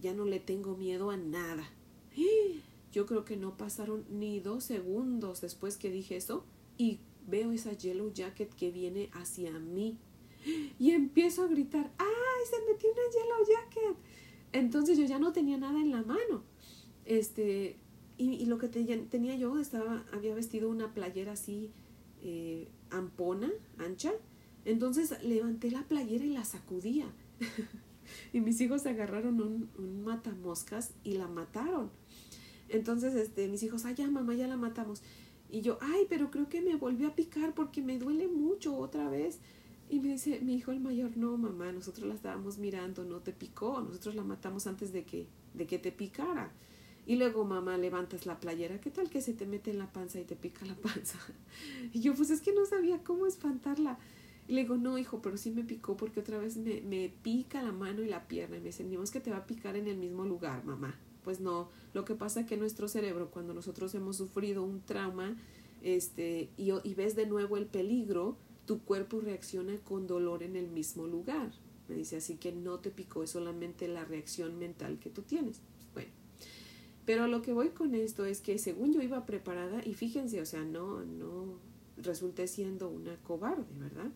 ya 0.00 0.12
no 0.12 0.24
le 0.24 0.40
tengo 0.40 0.76
miedo 0.76 1.10
a 1.10 1.16
nada. 1.16 1.70
Yo 2.92 3.06
creo 3.06 3.24
que 3.24 3.36
no 3.36 3.56
pasaron 3.56 4.04
ni 4.10 4.40
dos 4.40 4.64
segundos 4.64 5.40
después 5.40 5.78
que 5.78 5.90
dije 5.90 6.16
eso 6.16 6.44
y 6.76 7.00
veo 7.26 7.52
esa 7.52 7.72
yellow 7.72 8.12
jacket 8.12 8.52
que 8.54 8.70
viene 8.70 9.08
hacia 9.12 9.58
mí. 9.58 9.96
Y 10.78 10.90
empiezo 10.90 11.42
a 11.42 11.46
gritar, 11.46 11.92
¡ay, 11.98 12.06
se 12.48 12.72
metió 12.72 12.90
una 12.90 13.02
yellow 13.12 13.46
jacket! 13.46 13.96
Entonces 14.52 14.98
yo 14.98 15.04
ya 15.04 15.18
no 15.18 15.32
tenía 15.32 15.56
nada 15.56 15.80
en 15.80 15.90
la 15.90 16.02
mano. 16.02 16.44
Este, 17.04 17.78
y, 18.18 18.46
lo 18.46 18.58
que 18.58 18.68
tenía 18.68 19.36
yo, 19.36 19.58
estaba, 19.58 20.04
había 20.12 20.34
vestido 20.34 20.68
una 20.68 20.92
playera 20.94 21.32
así, 21.32 21.70
eh, 22.22 22.68
ampona, 22.90 23.50
ancha, 23.78 24.12
entonces 24.64 25.20
levanté 25.24 25.70
la 25.70 25.82
playera 25.88 26.24
y 26.24 26.30
la 26.30 26.44
sacudía. 26.44 27.06
y 28.32 28.40
mis 28.40 28.60
hijos 28.60 28.86
agarraron 28.86 29.40
un, 29.40 29.70
un, 29.78 30.04
matamoscas 30.04 30.92
y 31.02 31.14
la 31.14 31.26
mataron. 31.26 31.90
Entonces, 32.68 33.14
este, 33.14 33.48
mis 33.48 33.62
hijos, 33.62 33.84
ay, 33.84 33.94
ya, 33.96 34.08
mamá, 34.08 34.34
ya 34.34 34.46
la 34.46 34.56
matamos. 34.56 35.02
Y 35.50 35.60
yo, 35.60 35.78
ay, 35.80 36.06
pero 36.08 36.30
creo 36.30 36.48
que 36.48 36.62
me 36.62 36.76
volvió 36.76 37.08
a 37.08 37.14
picar 37.14 37.54
porque 37.54 37.82
me 37.82 37.98
duele 37.98 38.28
mucho 38.28 38.76
otra 38.76 39.10
vez. 39.10 39.40
Y 39.88 40.00
me 40.00 40.08
dice 40.08 40.40
mi 40.40 40.54
hijo 40.54 40.72
el 40.72 40.80
mayor, 40.80 41.16
no, 41.16 41.36
mamá, 41.36 41.70
nosotros 41.72 42.06
la 42.08 42.14
estábamos 42.14 42.58
mirando, 42.58 43.04
no 43.04 43.20
te 43.20 43.32
picó, 43.32 43.80
nosotros 43.80 44.14
la 44.14 44.24
matamos 44.24 44.66
antes 44.66 44.92
de 44.92 45.04
que, 45.04 45.26
de 45.54 45.66
que 45.66 45.78
te 45.78 45.92
picara. 45.92 46.52
Y 47.04 47.16
luego, 47.16 47.44
mamá, 47.44 47.76
levantas 47.76 48.26
la 48.26 48.38
playera, 48.38 48.80
¿qué 48.80 48.90
tal 48.90 49.10
que 49.10 49.20
se 49.20 49.34
te 49.34 49.44
mete 49.44 49.70
en 49.70 49.78
la 49.78 49.92
panza 49.92 50.20
y 50.20 50.24
te 50.24 50.36
pica 50.36 50.64
la 50.64 50.74
panza? 50.82 51.18
Y 51.92 52.00
yo, 52.00 52.14
pues 52.14 52.30
es 52.30 52.40
que 52.40 52.52
no 52.52 52.64
sabía 52.64 53.02
cómo 53.02 53.26
espantarla. 53.26 53.98
Y 54.48 54.54
le 54.54 54.62
digo, 54.62 54.76
no, 54.76 54.98
hijo, 54.98 55.20
pero 55.22 55.36
sí 55.36 55.50
me 55.50 55.64
picó 55.64 55.96
porque 55.96 56.20
otra 56.20 56.38
vez 56.38 56.56
me, 56.56 56.80
me 56.80 57.12
pica 57.22 57.62
la 57.62 57.72
mano 57.72 58.02
y 58.02 58.08
la 58.08 58.28
pierna. 58.28 58.56
Y 58.56 58.60
me 58.60 58.66
dice, 58.66 58.84
que 59.12 59.20
te 59.20 59.30
va 59.30 59.38
a 59.38 59.46
picar 59.46 59.76
en 59.76 59.88
el 59.88 59.96
mismo 59.96 60.24
lugar, 60.24 60.64
mamá. 60.64 60.96
Pues 61.24 61.40
no, 61.40 61.68
lo 61.94 62.04
que 62.04 62.14
pasa 62.14 62.40
es 62.40 62.46
que 62.46 62.56
nuestro 62.56 62.88
cerebro, 62.88 63.30
cuando 63.30 63.54
nosotros 63.54 63.94
hemos 63.94 64.16
sufrido 64.16 64.62
un 64.62 64.80
trauma 64.80 65.36
este, 65.82 66.50
y, 66.56 66.70
y 66.82 66.94
ves 66.94 67.14
de 67.14 67.26
nuevo 67.26 67.56
el 67.56 67.66
peligro, 67.66 68.36
tu 68.72 68.80
cuerpo 68.80 69.20
reacciona 69.20 69.76
con 69.84 70.06
dolor 70.06 70.42
en 70.42 70.56
el 70.56 70.70
mismo 70.70 71.06
lugar. 71.06 71.52
Me 71.88 71.94
dice, 71.94 72.16
así 72.16 72.36
que 72.36 72.52
no 72.52 72.78
te 72.78 72.90
picó, 72.90 73.22
es 73.22 73.28
solamente 73.28 73.86
la 73.86 74.02
reacción 74.02 74.58
mental 74.58 74.98
que 74.98 75.10
tú 75.10 75.20
tienes. 75.20 75.60
Bueno, 75.92 76.08
pero 77.04 77.26
lo 77.26 77.42
que 77.42 77.52
voy 77.52 77.68
con 77.68 77.94
esto 77.94 78.24
es 78.24 78.40
que 78.40 78.56
según 78.56 78.94
yo 78.94 79.02
iba 79.02 79.26
preparada, 79.26 79.82
y 79.84 79.92
fíjense, 79.92 80.40
o 80.40 80.46
sea, 80.46 80.64
no, 80.64 81.04
no 81.04 81.58
resulté 81.98 82.48
siendo 82.48 82.88
una 82.88 83.14
cobarde, 83.18 83.66
¿verdad? 83.78 84.10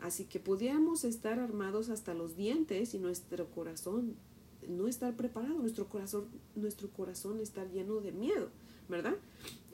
Así 0.00 0.24
que 0.24 0.40
pudiéramos 0.40 1.04
estar 1.04 1.38
armados 1.38 1.88
hasta 1.88 2.12
los 2.12 2.34
dientes 2.34 2.94
y 2.94 2.98
nuestro 2.98 3.52
corazón 3.52 4.16
no 4.66 4.88
estar 4.88 5.14
preparado, 5.14 5.54
nuestro 5.60 5.88
corazón, 5.88 6.26
nuestro 6.56 6.90
corazón 6.90 7.38
estar 7.38 7.70
lleno 7.70 8.00
de 8.00 8.10
miedo. 8.10 8.48
¿Verdad? 8.88 9.16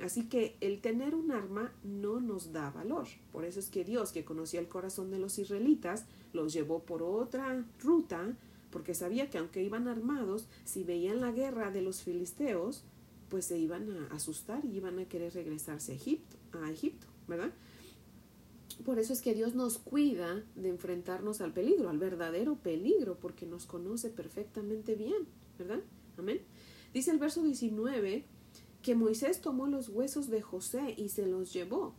Así 0.01 0.29
que 0.29 0.57
el 0.61 0.81
tener 0.81 1.15
un 1.15 1.33
arma 1.33 1.73
no 1.83 2.21
nos 2.21 2.53
da 2.53 2.71
valor. 2.71 3.07
Por 3.33 3.45
eso 3.45 3.59
es 3.59 3.69
que 3.69 3.85
Dios, 3.85 4.13
que 4.13 4.25
conocía 4.25 4.61
el 4.61 4.69
corazón 4.69 5.11
de 5.11 5.19
los 5.19 5.39
israelitas, 5.39 6.05
los 6.33 6.53
llevó 6.53 6.85
por 6.85 7.03
otra 7.03 7.65
ruta, 7.81 8.37
porque 8.71 8.95
sabía 8.95 9.29
que 9.31 9.39
aunque 9.39 9.63
iban 9.63 9.89
armados, 9.89 10.47
si 10.65 10.85
veían 10.85 11.21
la 11.21 11.33
guerra 11.33 11.71
de 11.71 11.83
los 11.83 12.03
filisteos, 12.03 12.85
pues 13.29 13.47
se 13.47 13.59
iban 13.59 13.91
a 13.91 14.15
asustar 14.15 14.65
y 14.65 14.77
iban 14.77 14.99
a 14.99 15.07
querer 15.07 15.35
regresarse 15.35 15.93
a 15.93 15.97
Egipto, 15.97 16.37
a 16.53 16.71
Egipto, 16.71 17.07
¿verdad? 17.27 17.53
Por 18.85 18.99
eso 18.99 19.13
es 19.13 19.21
que 19.21 19.35
Dios 19.35 19.55
nos 19.55 19.79
cuida 19.79 20.45
de 20.55 20.69
enfrentarnos 20.69 21.41
al 21.41 21.53
peligro, 21.53 21.91
al 21.91 21.99
verdadero 21.99 22.57
peligro, 22.57 23.19
porque 23.19 23.47
nos 23.47 23.67
conoce 23.67 24.11
perfectamente 24.11 24.95
bien, 24.95 25.27
¿verdad? 25.59 25.81
Amén. 26.17 26.41
Dice 26.95 27.11
el 27.11 27.19
verso 27.19 27.43
19 27.43 28.25
que 28.83 28.95
Moisés 28.95 29.41
tomó 29.41 29.67
los 29.67 29.89
huesos 29.89 30.29
de 30.29 30.43
José 30.43 30.95
y 30.97 31.09
se 31.09 31.27
los 31.27 31.53
llevó. 31.53 31.95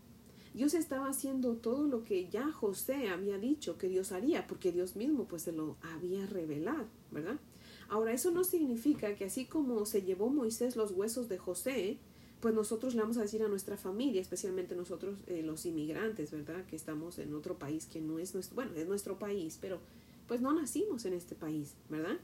Dios 0.53 0.73
estaba 0.73 1.07
haciendo 1.09 1.55
todo 1.55 1.87
lo 1.87 2.03
que 2.03 2.29
ya 2.29 2.51
José 2.51 3.09
había 3.09 3.37
dicho 3.37 3.77
que 3.77 3.87
Dios 3.87 4.11
haría, 4.11 4.47
porque 4.47 4.71
Dios 4.71 4.95
mismo 4.95 5.25
pues 5.25 5.43
se 5.43 5.51
lo 5.51 5.77
había 5.81 6.25
revelado, 6.25 6.87
¿verdad? 7.11 7.39
Ahora, 7.87 8.13
eso 8.13 8.31
no 8.31 8.43
significa 8.43 9.15
que 9.15 9.25
así 9.25 9.45
como 9.45 9.85
se 9.85 10.03
llevó 10.03 10.29
Moisés 10.29 10.75
los 10.75 10.91
huesos 10.91 11.27
de 11.27 11.37
José, 11.37 11.97
pues 12.39 12.53
nosotros 12.53 12.95
le 12.95 13.01
vamos 13.01 13.17
a 13.17 13.21
decir 13.21 13.43
a 13.43 13.47
nuestra 13.47 13.77
familia, 13.77 14.21
especialmente 14.21 14.75
nosotros 14.75 15.19
eh, 15.27 15.41
los 15.43 15.65
inmigrantes, 15.65 16.31
¿verdad? 16.31 16.65
Que 16.65 16.75
estamos 16.75 17.19
en 17.19 17.33
otro 17.33 17.57
país 17.57 17.85
que 17.85 17.99
no 17.99 18.19
es 18.19 18.33
nuestro, 18.33 18.55
bueno, 18.55 18.71
es 18.75 18.87
nuestro 18.87 19.19
país, 19.19 19.57
pero 19.59 19.79
pues 20.27 20.39
no 20.39 20.53
nacimos 20.53 21.05
en 21.05 21.13
este 21.13 21.35
país, 21.35 21.73
¿verdad? 21.89 22.17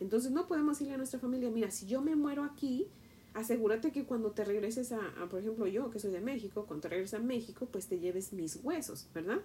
Entonces 0.00 0.32
no 0.32 0.46
podemos 0.46 0.76
decirle 0.76 0.94
a 0.94 0.98
nuestra 0.98 1.20
familia, 1.20 1.50
mira, 1.50 1.70
si 1.70 1.86
yo 1.86 2.02
me 2.02 2.16
muero 2.16 2.42
aquí, 2.42 2.88
asegúrate 3.34 3.92
que 3.92 4.04
cuando 4.04 4.32
te 4.32 4.44
regreses 4.44 4.92
a, 4.92 5.00
por 5.30 5.40
ejemplo, 5.40 5.66
yo 5.66 5.90
que 5.90 5.98
soy 5.98 6.12
de 6.12 6.20
México, 6.20 6.64
cuando 6.66 6.82
te 6.82 6.88
regreses 6.88 7.20
a 7.20 7.22
México, 7.22 7.66
pues 7.70 7.86
te 7.86 7.98
lleves 7.98 8.32
mis 8.32 8.56
huesos, 8.62 9.08
¿verdad? 9.14 9.40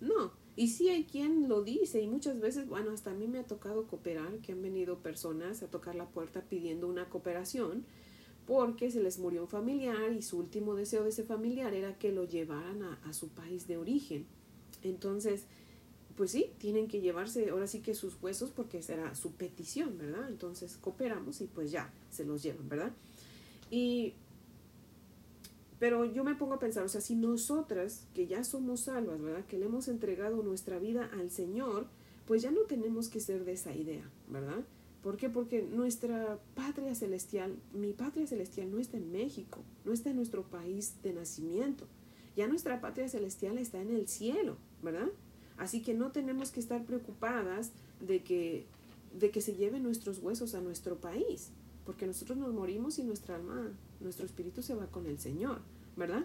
No, 0.00 0.32
y 0.56 0.68
sí 0.68 0.88
hay 0.88 1.04
quien 1.04 1.48
lo 1.48 1.62
dice 1.62 2.00
y 2.00 2.06
muchas 2.06 2.40
veces, 2.40 2.66
bueno, 2.68 2.90
hasta 2.90 3.10
a 3.10 3.14
mí 3.14 3.26
me 3.26 3.38
ha 3.38 3.44
tocado 3.44 3.86
cooperar, 3.86 4.38
que 4.38 4.52
han 4.52 4.62
venido 4.62 4.98
personas 4.98 5.62
a 5.62 5.66
tocar 5.66 5.94
la 5.94 6.06
puerta 6.06 6.42
pidiendo 6.42 6.88
una 6.88 7.08
cooperación 7.08 7.84
porque 8.46 8.90
se 8.90 9.02
les 9.02 9.18
murió 9.18 9.42
un 9.42 9.48
familiar 9.48 10.12
y 10.12 10.22
su 10.22 10.38
último 10.38 10.74
deseo 10.74 11.04
de 11.04 11.10
ese 11.10 11.22
familiar 11.22 11.74
era 11.74 11.98
que 11.98 12.12
lo 12.12 12.24
llevaran 12.24 12.82
a, 12.82 12.98
a 13.04 13.12
su 13.12 13.28
país 13.28 13.68
de 13.68 13.76
origen. 13.76 14.26
Entonces, 14.82 15.44
pues 16.16 16.32
sí, 16.32 16.50
tienen 16.58 16.88
que 16.88 17.00
llevarse 17.00 17.50
ahora 17.50 17.66
sí 17.66 17.80
que 17.80 17.94
sus 17.94 18.20
huesos 18.20 18.50
porque 18.50 18.82
será 18.82 19.14
su 19.14 19.32
petición, 19.32 19.96
¿verdad? 19.98 20.28
Entonces 20.28 20.76
cooperamos 20.78 21.40
y 21.40 21.46
pues 21.46 21.70
ya, 21.70 21.92
se 22.10 22.24
los 22.24 22.42
llevan, 22.42 22.68
¿verdad? 22.68 22.92
Y, 23.70 24.14
pero 25.78 26.04
yo 26.04 26.24
me 26.24 26.34
pongo 26.34 26.54
a 26.54 26.58
pensar, 26.58 26.84
o 26.84 26.88
sea, 26.88 27.00
si 27.00 27.14
nosotras, 27.14 28.06
que 28.14 28.26
ya 28.26 28.44
somos 28.44 28.80
salvas, 28.80 29.20
¿verdad? 29.20 29.44
Que 29.46 29.58
le 29.58 29.66
hemos 29.66 29.88
entregado 29.88 30.42
nuestra 30.42 30.78
vida 30.78 31.08
al 31.12 31.30
Señor, 31.30 31.86
pues 32.26 32.42
ya 32.42 32.50
no 32.50 32.62
tenemos 32.62 33.08
que 33.08 33.20
ser 33.20 33.44
de 33.44 33.52
esa 33.52 33.74
idea, 33.74 34.08
¿verdad? 34.28 34.64
¿Por 35.02 35.16
qué? 35.16 35.30
Porque 35.30 35.62
nuestra 35.62 36.38
patria 36.54 36.94
celestial, 36.94 37.56
mi 37.72 37.92
patria 37.92 38.26
celestial 38.26 38.70
no 38.70 38.78
está 38.78 38.98
en 38.98 39.10
México, 39.10 39.60
no 39.84 39.92
está 39.92 40.10
en 40.10 40.16
nuestro 40.16 40.42
país 40.42 40.94
de 41.02 41.14
nacimiento. 41.14 41.86
Ya 42.36 42.46
nuestra 42.48 42.80
patria 42.80 43.08
celestial 43.08 43.56
está 43.58 43.80
en 43.80 43.90
el 43.90 44.08
cielo, 44.08 44.56
¿verdad? 44.82 45.08
Así 45.56 45.82
que 45.82 45.94
no 45.94 46.12
tenemos 46.12 46.50
que 46.50 46.60
estar 46.60 46.84
preocupadas 46.84 47.72
de 48.00 48.22
que, 48.22 48.66
de 49.18 49.30
que 49.30 49.40
se 49.40 49.54
lleven 49.54 49.82
nuestros 49.82 50.18
huesos 50.18 50.54
a 50.54 50.60
nuestro 50.60 50.96
país 50.96 51.50
porque 51.90 52.06
nosotros 52.06 52.38
nos 52.38 52.54
morimos 52.54 53.00
y 53.00 53.02
nuestra 53.02 53.34
alma, 53.34 53.68
nuestro 53.98 54.24
espíritu 54.24 54.62
se 54.62 54.76
va 54.76 54.86
con 54.86 55.06
el 55.06 55.18
Señor, 55.18 55.58
¿verdad? 55.96 56.24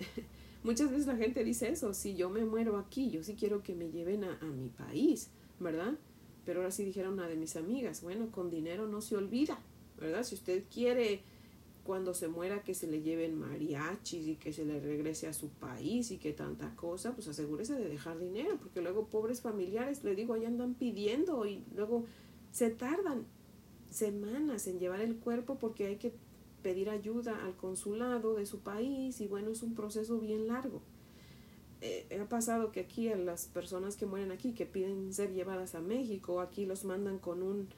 Muchas 0.64 0.90
veces 0.90 1.06
la 1.06 1.14
gente 1.14 1.44
dice 1.44 1.68
eso, 1.68 1.94
si 1.94 2.16
yo 2.16 2.28
me 2.28 2.44
muero 2.44 2.76
aquí, 2.76 3.08
yo 3.08 3.22
sí 3.22 3.36
quiero 3.38 3.62
que 3.62 3.76
me 3.76 3.92
lleven 3.92 4.24
a, 4.24 4.36
a 4.40 4.46
mi 4.46 4.68
país, 4.68 5.30
¿verdad? 5.60 5.94
Pero 6.44 6.58
ahora 6.58 6.72
sí 6.72 6.84
dijeron 6.84 7.12
una 7.12 7.28
de 7.28 7.36
mis 7.36 7.54
amigas, 7.54 8.02
bueno, 8.02 8.32
con 8.32 8.50
dinero 8.50 8.88
no 8.88 9.00
se 9.00 9.16
olvida, 9.16 9.60
¿verdad? 10.00 10.24
Si 10.24 10.34
usted 10.34 10.64
quiere 10.74 11.22
cuando 11.84 12.12
se 12.12 12.26
muera 12.26 12.64
que 12.64 12.74
se 12.74 12.88
le 12.88 13.00
lleven 13.00 13.38
mariachis 13.38 14.26
y 14.26 14.34
que 14.34 14.52
se 14.52 14.64
le 14.64 14.80
regrese 14.80 15.28
a 15.28 15.32
su 15.32 15.50
país 15.50 16.10
y 16.10 16.18
que 16.18 16.32
tanta 16.32 16.74
cosa, 16.74 17.14
pues 17.14 17.28
asegúrese 17.28 17.76
de 17.76 17.88
dejar 17.88 18.18
dinero, 18.18 18.56
porque 18.58 18.82
luego 18.82 19.06
pobres 19.06 19.40
familiares, 19.40 20.02
le 20.02 20.16
digo, 20.16 20.34
ahí 20.34 20.46
andan 20.46 20.74
pidiendo 20.74 21.46
y 21.46 21.62
luego 21.76 22.06
se 22.50 22.70
tardan 22.70 23.24
semanas 23.96 24.66
en 24.66 24.78
llevar 24.78 25.00
el 25.00 25.16
cuerpo 25.16 25.58
porque 25.58 25.86
hay 25.86 25.96
que 25.96 26.12
pedir 26.62 26.90
ayuda 26.90 27.44
al 27.44 27.56
consulado 27.56 28.34
de 28.34 28.46
su 28.46 28.60
país 28.60 29.20
y 29.20 29.26
bueno, 29.26 29.50
es 29.50 29.62
un 29.62 29.74
proceso 29.74 30.18
bien 30.18 30.48
largo. 30.48 30.82
Eh, 31.80 32.06
ha 32.20 32.28
pasado 32.28 32.72
que 32.72 32.80
aquí 32.80 33.08
a 33.08 33.16
las 33.16 33.46
personas 33.46 33.96
que 33.96 34.06
mueren 34.06 34.32
aquí, 34.32 34.52
que 34.52 34.66
piden 34.66 35.12
ser 35.12 35.32
llevadas 35.32 35.74
a 35.74 35.80
México, 35.80 36.40
aquí 36.40 36.66
los 36.66 36.84
mandan 36.84 37.18
con 37.18 37.42
un, 37.42 37.68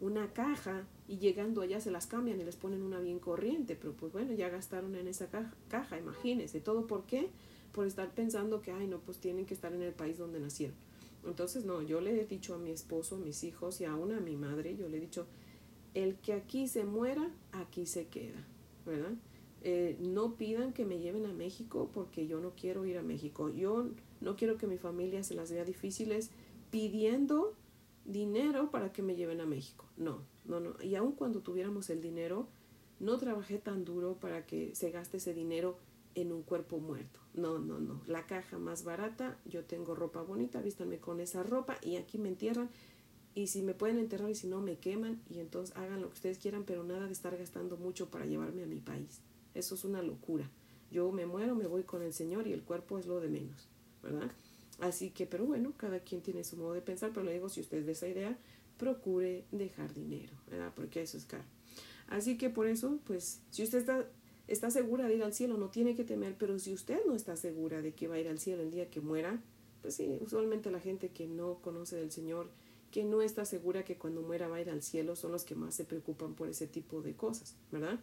una 0.00 0.32
caja 0.32 0.86
y 1.08 1.18
llegando 1.18 1.62
allá 1.62 1.80
se 1.80 1.90
las 1.90 2.06
cambian 2.06 2.40
y 2.40 2.44
les 2.44 2.56
ponen 2.56 2.82
una 2.82 3.00
bien 3.00 3.18
corriente, 3.18 3.76
pero 3.76 3.94
pues 3.94 4.12
bueno, 4.12 4.32
ya 4.32 4.48
gastaron 4.48 4.94
en 4.96 5.08
esa 5.08 5.28
caja, 5.28 5.54
caja 5.68 5.98
imagínense. 5.98 6.60
¿Todo 6.60 6.86
por 6.86 7.06
qué? 7.06 7.30
Por 7.72 7.86
estar 7.86 8.12
pensando 8.12 8.62
que, 8.62 8.72
ay, 8.72 8.86
no, 8.86 8.98
pues 8.98 9.18
tienen 9.18 9.46
que 9.46 9.54
estar 9.54 9.72
en 9.72 9.82
el 9.82 9.92
país 9.92 10.18
donde 10.18 10.38
nacieron. 10.38 10.76
Entonces, 11.24 11.64
no, 11.64 11.80
yo 11.82 12.00
le 12.00 12.20
he 12.20 12.26
dicho 12.26 12.54
a 12.54 12.58
mi 12.58 12.70
esposo, 12.70 13.16
a 13.16 13.18
mis 13.18 13.44
hijos 13.44 13.80
y 13.80 13.86
aún 13.86 14.12
a 14.12 14.20
mi 14.20 14.36
madre, 14.36 14.76
yo 14.76 14.88
le 14.88 14.98
he 14.98 15.00
dicho, 15.00 15.26
el 15.94 16.16
que 16.16 16.32
aquí 16.32 16.68
se 16.68 16.84
muera, 16.84 17.30
aquí 17.52 17.86
se 17.86 18.08
queda, 18.08 18.46
¿verdad? 18.84 19.14
Eh, 19.62 19.96
no 19.98 20.36
pidan 20.36 20.74
que 20.74 20.84
me 20.84 20.98
lleven 20.98 21.24
a 21.24 21.32
México 21.32 21.90
porque 21.92 22.26
yo 22.26 22.38
no 22.40 22.50
quiero 22.54 22.84
ir 22.84 22.98
a 22.98 23.02
México. 23.02 23.48
Yo 23.48 23.88
no 24.20 24.36
quiero 24.36 24.58
que 24.58 24.66
mi 24.66 24.76
familia 24.76 25.22
se 25.22 25.34
las 25.34 25.50
vea 25.50 25.64
difíciles 25.64 26.30
pidiendo 26.70 27.54
dinero 28.04 28.70
para 28.70 28.92
que 28.92 29.02
me 29.02 29.16
lleven 29.16 29.40
a 29.40 29.46
México. 29.46 29.86
No, 29.96 30.20
no, 30.44 30.60
no. 30.60 30.74
Y 30.82 30.96
aun 30.96 31.12
cuando 31.12 31.40
tuviéramos 31.40 31.88
el 31.88 32.02
dinero, 32.02 32.48
no 33.00 33.16
trabajé 33.16 33.58
tan 33.58 33.86
duro 33.86 34.18
para 34.20 34.44
que 34.44 34.74
se 34.74 34.90
gaste 34.90 35.16
ese 35.16 35.32
dinero 35.32 35.78
en 36.14 36.32
un 36.32 36.42
cuerpo 36.42 36.78
muerto. 36.78 37.20
No, 37.32 37.58
no, 37.58 37.80
no. 37.80 38.02
La 38.06 38.26
caja 38.26 38.58
más 38.58 38.84
barata, 38.84 39.38
yo 39.46 39.64
tengo 39.64 39.94
ropa 39.94 40.22
bonita, 40.22 40.60
vístanme 40.60 40.98
con 40.98 41.20
esa 41.20 41.42
ropa 41.42 41.78
y 41.82 41.96
aquí 41.96 42.18
me 42.18 42.28
entierran 42.28 42.68
y 43.34 43.48
si 43.48 43.62
me 43.62 43.74
pueden 43.74 43.98
enterrar 43.98 44.30
y 44.30 44.34
si 44.34 44.46
no 44.46 44.60
me 44.60 44.76
queman 44.76 45.20
y 45.28 45.40
entonces 45.40 45.76
hagan 45.76 46.00
lo 46.00 46.08
que 46.08 46.14
ustedes 46.14 46.38
quieran, 46.38 46.64
pero 46.64 46.84
nada 46.84 47.06
de 47.06 47.12
estar 47.12 47.36
gastando 47.36 47.76
mucho 47.76 48.08
para 48.08 48.26
llevarme 48.26 48.62
a 48.62 48.66
mi 48.66 48.80
país. 48.80 49.20
Eso 49.54 49.74
es 49.74 49.84
una 49.84 50.02
locura. 50.02 50.48
Yo 50.90 51.10
me 51.10 51.26
muero, 51.26 51.54
me 51.54 51.66
voy 51.66 51.82
con 51.82 52.02
el 52.02 52.12
Señor 52.12 52.46
y 52.46 52.52
el 52.52 52.62
cuerpo 52.62 52.98
es 52.98 53.06
lo 53.06 53.20
de 53.20 53.28
menos, 53.28 53.68
¿verdad? 54.02 54.30
Así 54.80 55.10
que, 55.10 55.26
pero 55.26 55.44
bueno, 55.44 55.72
cada 55.76 56.00
quien 56.00 56.20
tiene 56.20 56.44
su 56.44 56.56
modo 56.56 56.74
de 56.74 56.82
pensar, 56.82 57.10
pero 57.12 57.24
le 57.26 57.32
digo, 57.32 57.48
si 57.48 57.60
usted 57.60 57.84
de 57.84 57.92
esa 57.92 58.08
idea, 58.08 58.36
procure 58.78 59.44
dejar 59.50 59.92
dinero, 59.94 60.32
¿verdad? 60.50 60.72
Porque 60.74 61.02
eso 61.02 61.16
es 61.16 61.24
caro. 61.24 61.44
Así 62.08 62.36
que 62.36 62.50
por 62.50 62.66
eso, 62.66 62.98
pues, 63.04 63.40
si 63.50 63.62
usted 63.62 63.78
está, 63.78 64.06
está 64.46 64.70
segura 64.70 65.08
de 65.08 65.16
ir 65.16 65.22
al 65.22 65.32
cielo, 65.32 65.56
no 65.56 65.70
tiene 65.70 65.96
que 65.96 66.04
temer, 66.04 66.36
pero 66.38 66.58
si 66.58 66.72
usted 66.72 67.00
no 67.06 67.14
está 67.14 67.36
segura 67.36 67.82
de 67.82 67.92
que 67.94 68.08
va 68.08 68.16
a 68.16 68.20
ir 68.20 68.28
al 68.28 68.38
cielo 68.38 68.62
el 68.62 68.70
día 68.70 68.90
que 68.90 69.00
muera, 69.00 69.40
pues 69.82 69.94
sí, 69.94 70.18
usualmente 70.20 70.70
la 70.70 70.80
gente 70.80 71.10
que 71.10 71.26
no 71.26 71.58
conoce 71.60 71.96
del 71.96 72.10
Señor 72.10 72.48
que 72.94 73.02
no 73.02 73.22
está 73.22 73.44
segura 73.44 73.84
que 73.84 73.98
cuando 73.98 74.22
muera 74.22 74.46
va 74.46 74.54
a 74.54 74.60
ir 74.60 74.70
al 74.70 74.80
cielo 74.80 75.16
son 75.16 75.32
los 75.32 75.42
que 75.42 75.56
más 75.56 75.74
se 75.74 75.84
preocupan 75.84 76.34
por 76.36 76.48
ese 76.48 76.68
tipo 76.68 77.02
de 77.02 77.16
cosas, 77.16 77.56
¿verdad? 77.72 77.98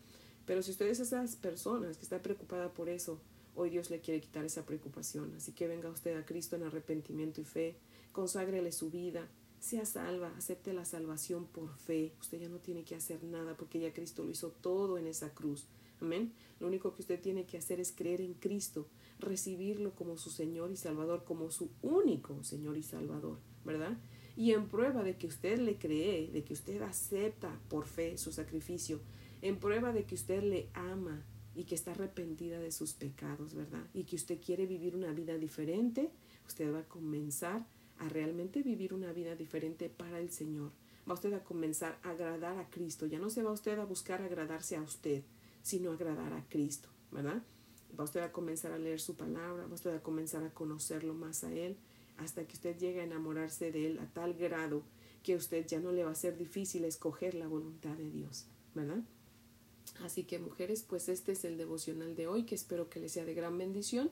Pero 0.45 0.61
si 0.61 0.71
usted 0.71 0.87
es 0.87 0.99
esas 0.99 1.37
personas 1.37 1.95
que 1.95 2.03
está 2.03 2.21
preocupada 2.21 2.73
por 2.73 2.89
eso, 2.89 3.21
hoy 3.55 3.69
Dios 3.69 3.89
le 3.89 4.01
quiere 4.01 4.19
quitar 4.19 4.43
esa 4.43 4.65
preocupación. 4.65 5.33
Así 5.33 5.53
que 5.53 5.69
venga 5.69 5.89
usted 5.89 6.17
a 6.17 6.25
Cristo 6.25 6.57
en 6.57 6.63
arrepentimiento 6.63 7.39
y 7.39 7.45
fe, 7.45 7.77
conságrele 8.11 8.73
su 8.73 8.91
vida, 8.91 9.29
sea 9.61 9.85
salva, 9.85 10.33
acepte 10.35 10.73
la 10.73 10.83
salvación 10.83 11.45
por 11.45 11.73
fe. 11.77 12.11
Usted 12.19 12.41
ya 12.41 12.49
no 12.49 12.57
tiene 12.57 12.83
que 12.83 12.95
hacer 12.95 13.23
nada 13.23 13.55
porque 13.55 13.79
ya 13.79 13.93
Cristo 13.93 14.25
lo 14.25 14.31
hizo 14.31 14.49
todo 14.49 14.97
en 14.97 15.07
esa 15.07 15.33
cruz. 15.33 15.69
Amén. 16.01 16.33
Lo 16.59 16.67
único 16.67 16.93
que 16.93 17.01
usted 17.03 17.21
tiene 17.21 17.45
que 17.45 17.57
hacer 17.57 17.79
es 17.79 17.93
creer 17.93 18.19
en 18.19 18.33
Cristo, 18.33 18.89
recibirlo 19.19 19.95
como 19.95 20.17
su 20.17 20.31
Señor 20.31 20.69
y 20.69 20.75
Salvador, 20.75 21.23
como 21.23 21.49
su 21.49 21.69
único 21.81 22.43
Señor 22.43 22.75
y 22.75 22.83
Salvador, 22.83 23.37
¿verdad? 23.63 23.97
Y 24.41 24.53
en 24.53 24.67
prueba 24.67 25.03
de 25.03 25.17
que 25.17 25.27
usted 25.27 25.59
le 25.59 25.77
cree, 25.77 26.31
de 26.31 26.43
que 26.43 26.53
usted 26.53 26.81
acepta 26.81 27.55
por 27.69 27.85
fe 27.85 28.17
su 28.17 28.31
sacrificio, 28.31 28.99
en 29.43 29.59
prueba 29.59 29.93
de 29.93 30.03
que 30.03 30.15
usted 30.15 30.41
le 30.41 30.67
ama 30.73 31.23
y 31.53 31.65
que 31.65 31.75
está 31.75 31.91
arrepentida 31.91 32.59
de 32.59 32.71
sus 32.71 32.93
pecados, 32.93 33.53
¿verdad? 33.53 33.85
Y 33.93 34.05
que 34.05 34.15
usted 34.15 34.41
quiere 34.43 34.65
vivir 34.65 34.95
una 34.95 35.13
vida 35.13 35.37
diferente, 35.37 36.09
usted 36.47 36.73
va 36.73 36.79
a 36.79 36.87
comenzar 36.87 37.67
a 37.99 38.09
realmente 38.09 38.63
vivir 38.63 38.95
una 38.95 39.13
vida 39.13 39.35
diferente 39.35 39.89
para 39.89 40.19
el 40.19 40.31
Señor. 40.31 40.71
Va 41.07 41.13
usted 41.13 41.33
a 41.33 41.43
comenzar 41.43 41.99
a 42.01 42.09
agradar 42.09 42.57
a 42.57 42.67
Cristo. 42.67 43.05
Ya 43.05 43.19
no 43.19 43.29
se 43.29 43.43
va 43.43 43.51
usted 43.51 43.77
a 43.77 43.85
buscar 43.85 44.23
agradarse 44.23 44.75
a 44.75 44.81
usted, 44.81 45.21
sino 45.61 45.91
agradar 45.91 46.33
a 46.33 46.43
Cristo, 46.49 46.89
¿verdad? 47.11 47.43
Va 47.99 48.05
usted 48.05 48.21
a 48.21 48.31
comenzar 48.31 48.71
a 48.71 48.79
leer 48.79 49.01
su 49.01 49.13
palabra, 49.15 49.67
va 49.67 49.73
usted 49.75 49.93
a 49.93 50.01
comenzar 50.01 50.43
a 50.43 50.51
conocerlo 50.51 51.13
más 51.13 51.43
a 51.43 51.53
Él 51.53 51.77
hasta 52.23 52.45
que 52.45 52.53
usted 52.53 52.77
llegue 52.77 53.01
a 53.01 53.05
enamorarse 53.05 53.71
de 53.71 53.87
Él 53.87 53.99
a 53.99 54.05
tal 54.07 54.33
grado 54.33 54.83
que 55.23 55.35
usted 55.35 55.65
ya 55.67 55.79
no 55.79 55.91
le 55.91 56.03
va 56.03 56.11
a 56.11 56.15
ser 56.15 56.37
difícil 56.37 56.85
escoger 56.85 57.35
la 57.35 57.47
voluntad 57.47 57.95
de 57.95 58.09
Dios, 58.09 58.45
¿verdad? 58.73 59.03
Así 60.03 60.23
que 60.23 60.39
mujeres, 60.39 60.83
pues 60.87 61.09
este 61.09 61.33
es 61.33 61.45
el 61.45 61.57
devocional 61.57 62.15
de 62.15 62.27
hoy 62.27 62.43
que 62.43 62.55
espero 62.55 62.89
que 62.89 62.99
les 62.99 63.11
sea 63.11 63.25
de 63.25 63.33
gran 63.33 63.57
bendición 63.57 64.09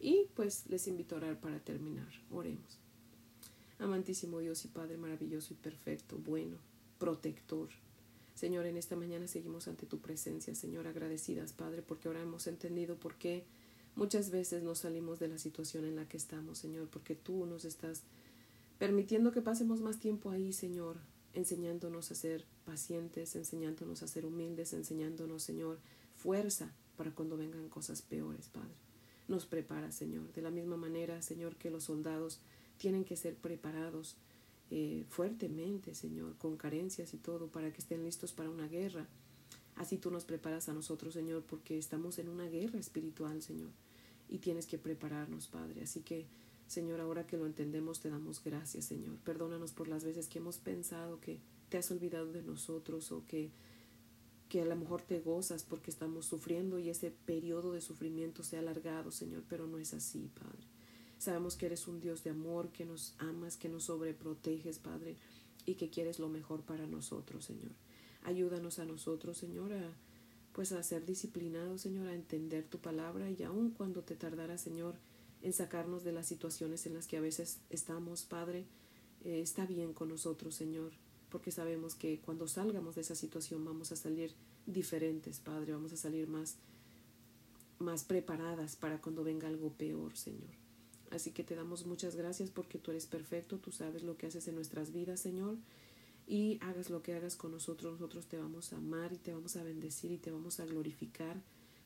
y 0.00 0.26
pues 0.34 0.64
les 0.68 0.88
invito 0.88 1.14
a 1.14 1.18
orar 1.18 1.40
para 1.40 1.60
terminar. 1.60 2.08
Oremos. 2.30 2.78
Amantísimo 3.78 4.40
Dios 4.40 4.64
y 4.64 4.68
Padre 4.68 4.96
maravilloso 4.96 5.54
y 5.54 5.56
perfecto, 5.56 6.18
bueno, 6.18 6.58
protector. 6.98 7.68
Señor, 8.34 8.66
en 8.66 8.76
esta 8.76 8.96
mañana 8.96 9.26
seguimos 9.26 9.68
ante 9.68 9.86
tu 9.86 9.98
presencia, 9.98 10.54
Señor, 10.54 10.86
agradecidas, 10.86 11.52
Padre, 11.52 11.82
porque 11.82 12.08
ahora 12.08 12.22
hemos 12.22 12.46
entendido 12.46 12.96
por 12.96 13.16
qué 13.16 13.44
muchas 13.96 14.30
veces 14.30 14.62
nos 14.62 14.80
salimos 14.80 15.18
de 15.18 15.28
la 15.28 15.38
situación 15.38 15.84
en 15.84 15.96
la 15.96 16.08
que 16.08 16.16
estamos, 16.16 16.58
Señor, 16.58 16.88
porque 16.88 17.14
tú 17.14 17.46
nos 17.46 17.64
estás 17.64 18.02
permitiendo 18.78 19.32
que 19.32 19.42
pasemos 19.42 19.80
más 19.80 19.98
tiempo 19.98 20.30
ahí, 20.30 20.52
Señor, 20.52 20.98
enseñándonos 21.34 22.10
a 22.10 22.14
ser 22.14 22.44
pacientes, 22.64 23.36
enseñándonos 23.36 24.02
a 24.02 24.08
ser 24.08 24.24
humildes, 24.24 24.72
enseñándonos, 24.72 25.42
Señor, 25.42 25.78
fuerza 26.16 26.72
para 26.96 27.10
cuando 27.12 27.36
vengan 27.36 27.68
cosas 27.68 28.02
peores, 28.02 28.48
Padre. 28.48 28.74
Nos 29.28 29.46
prepara, 29.46 29.92
Señor, 29.92 30.32
de 30.32 30.42
la 30.42 30.50
misma 30.50 30.76
manera, 30.76 31.22
Señor, 31.22 31.56
que 31.56 31.70
los 31.70 31.84
soldados 31.84 32.40
tienen 32.78 33.04
que 33.04 33.16
ser 33.16 33.36
preparados 33.36 34.16
eh, 34.70 35.04
fuertemente, 35.08 35.94
Señor, 35.94 36.36
con 36.38 36.56
carencias 36.56 37.12
y 37.14 37.18
todo, 37.18 37.48
para 37.48 37.72
que 37.72 37.80
estén 37.80 38.04
listos 38.04 38.32
para 38.32 38.50
una 38.50 38.68
guerra. 38.68 39.08
Así 39.80 39.96
tú 39.96 40.10
nos 40.10 40.26
preparas 40.26 40.68
a 40.68 40.74
nosotros, 40.74 41.14
Señor, 41.14 41.42
porque 41.42 41.78
estamos 41.78 42.18
en 42.18 42.28
una 42.28 42.44
guerra 42.44 42.78
espiritual, 42.78 43.40
Señor, 43.40 43.70
y 44.28 44.36
tienes 44.36 44.66
que 44.66 44.76
prepararnos, 44.76 45.48
Padre. 45.48 45.82
Así 45.82 46.00
que 46.00 46.26
Señor, 46.70 47.00
ahora 47.00 47.26
que 47.26 47.38
lo 47.38 47.46
entendemos, 47.46 47.98
te 47.98 48.10
damos 48.10 48.44
gracias, 48.44 48.84
Señor. 48.84 49.16
Perdónanos 49.24 49.72
por 49.72 49.88
las 49.88 50.04
veces 50.04 50.28
que 50.28 50.38
hemos 50.38 50.58
pensado 50.58 51.18
que 51.18 51.40
te 51.68 51.78
has 51.78 51.90
olvidado 51.90 52.30
de 52.30 52.42
nosotros 52.42 53.10
o 53.10 53.24
que, 53.26 53.50
que 54.48 54.60
a 54.60 54.64
lo 54.66 54.76
mejor 54.76 55.02
te 55.02 55.18
gozas 55.18 55.64
porque 55.64 55.90
estamos 55.90 56.26
sufriendo 56.26 56.78
y 56.78 56.88
ese 56.90 57.10
periodo 57.10 57.72
de 57.72 57.80
sufrimiento 57.80 58.44
se 58.44 58.56
ha 58.56 58.60
alargado, 58.60 59.10
Señor, 59.10 59.42
pero 59.48 59.66
no 59.66 59.78
es 59.78 59.94
así, 59.94 60.30
Padre. 60.32 60.62
Sabemos 61.18 61.56
que 61.56 61.66
eres 61.66 61.88
un 61.88 62.00
Dios 62.00 62.22
de 62.22 62.30
amor, 62.30 62.68
que 62.68 62.84
nos 62.84 63.14
amas, 63.18 63.56
que 63.56 63.68
nos 63.68 63.84
sobreproteges, 63.84 64.78
Padre, 64.78 65.16
y 65.66 65.74
que 65.74 65.90
quieres 65.90 66.20
lo 66.20 66.28
mejor 66.28 66.60
para 66.60 66.86
nosotros, 66.86 67.46
Señor. 67.46 67.72
Ayúdanos 68.22 68.78
a 68.78 68.84
nosotros, 68.84 69.38
Señor, 69.38 69.72
a 69.72 69.94
pues 70.52 70.72
a 70.72 70.82
ser 70.82 71.06
disciplinados, 71.06 71.80
Señor, 71.80 72.08
a 72.08 72.14
entender 72.14 72.64
tu 72.64 72.78
palabra 72.78 73.30
y 73.30 73.42
aun 73.42 73.70
cuando 73.70 74.02
te 74.02 74.16
tardara, 74.16 74.58
Señor, 74.58 74.94
en 75.42 75.52
sacarnos 75.52 76.04
de 76.04 76.12
las 76.12 76.26
situaciones 76.26 76.86
en 76.86 76.94
las 76.94 77.06
que 77.06 77.16
a 77.16 77.20
veces 77.20 77.60
estamos, 77.70 78.24
Padre. 78.24 78.64
Eh, 79.24 79.40
está 79.40 79.66
bien 79.66 79.92
con 79.92 80.08
nosotros, 80.08 80.54
Señor, 80.54 80.92
porque 81.30 81.52
sabemos 81.52 81.94
que 81.94 82.18
cuando 82.20 82.48
salgamos 82.48 82.94
de 82.94 83.02
esa 83.02 83.14
situación 83.14 83.64
vamos 83.64 83.92
a 83.92 83.96
salir 83.96 84.32
diferentes, 84.66 85.38
Padre, 85.38 85.72
vamos 85.72 85.92
a 85.92 85.96
salir 85.96 86.26
más, 86.26 86.56
más 87.78 88.04
preparadas 88.04 88.76
para 88.76 89.00
cuando 89.00 89.24
venga 89.24 89.48
algo 89.48 89.70
peor, 89.72 90.16
Señor. 90.16 90.50
Así 91.10 91.32
que 91.32 91.44
te 91.44 91.54
damos 91.54 91.86
muchas 91.86 92.16
gracias 92.16 92.50
porque 92.50 92.78
tú 92.78 92.92
eres 92.92 93.06
perfecto, 93.06 93.58
tú 93.58 93.72
sabes 93.72 94.02
lo 94.02 94.16
que 94.16 94.26
haces 94.26 94.46
en 94.48 94.54
nuestras 94.54 94.92
vidas, 94.92 95.20
Señor. 95.20 95.56
Y 96.30 96.60
hagas 96.62 96.90
lo 96.90 97.02
que 97.02 97.14
hagas 97.14 97.34
con 97.34 97.50
nosotros, 97.50 97.94
nosotros 97.94 98.26
te 98.26 98.38
vamos 98.38 98.72
a 98.72 98.76
amar 98.76 99.12
y 99.12 99.16
te 99.16 99.34
vamos 99.34 99.56
a 99.56 99.64
bendecir 99.64 100.12
y 100.12 100.18
te 100.18 100.30
vamos 100.30 100.60
a 100.60 100.64
glorificar 100.64 101.42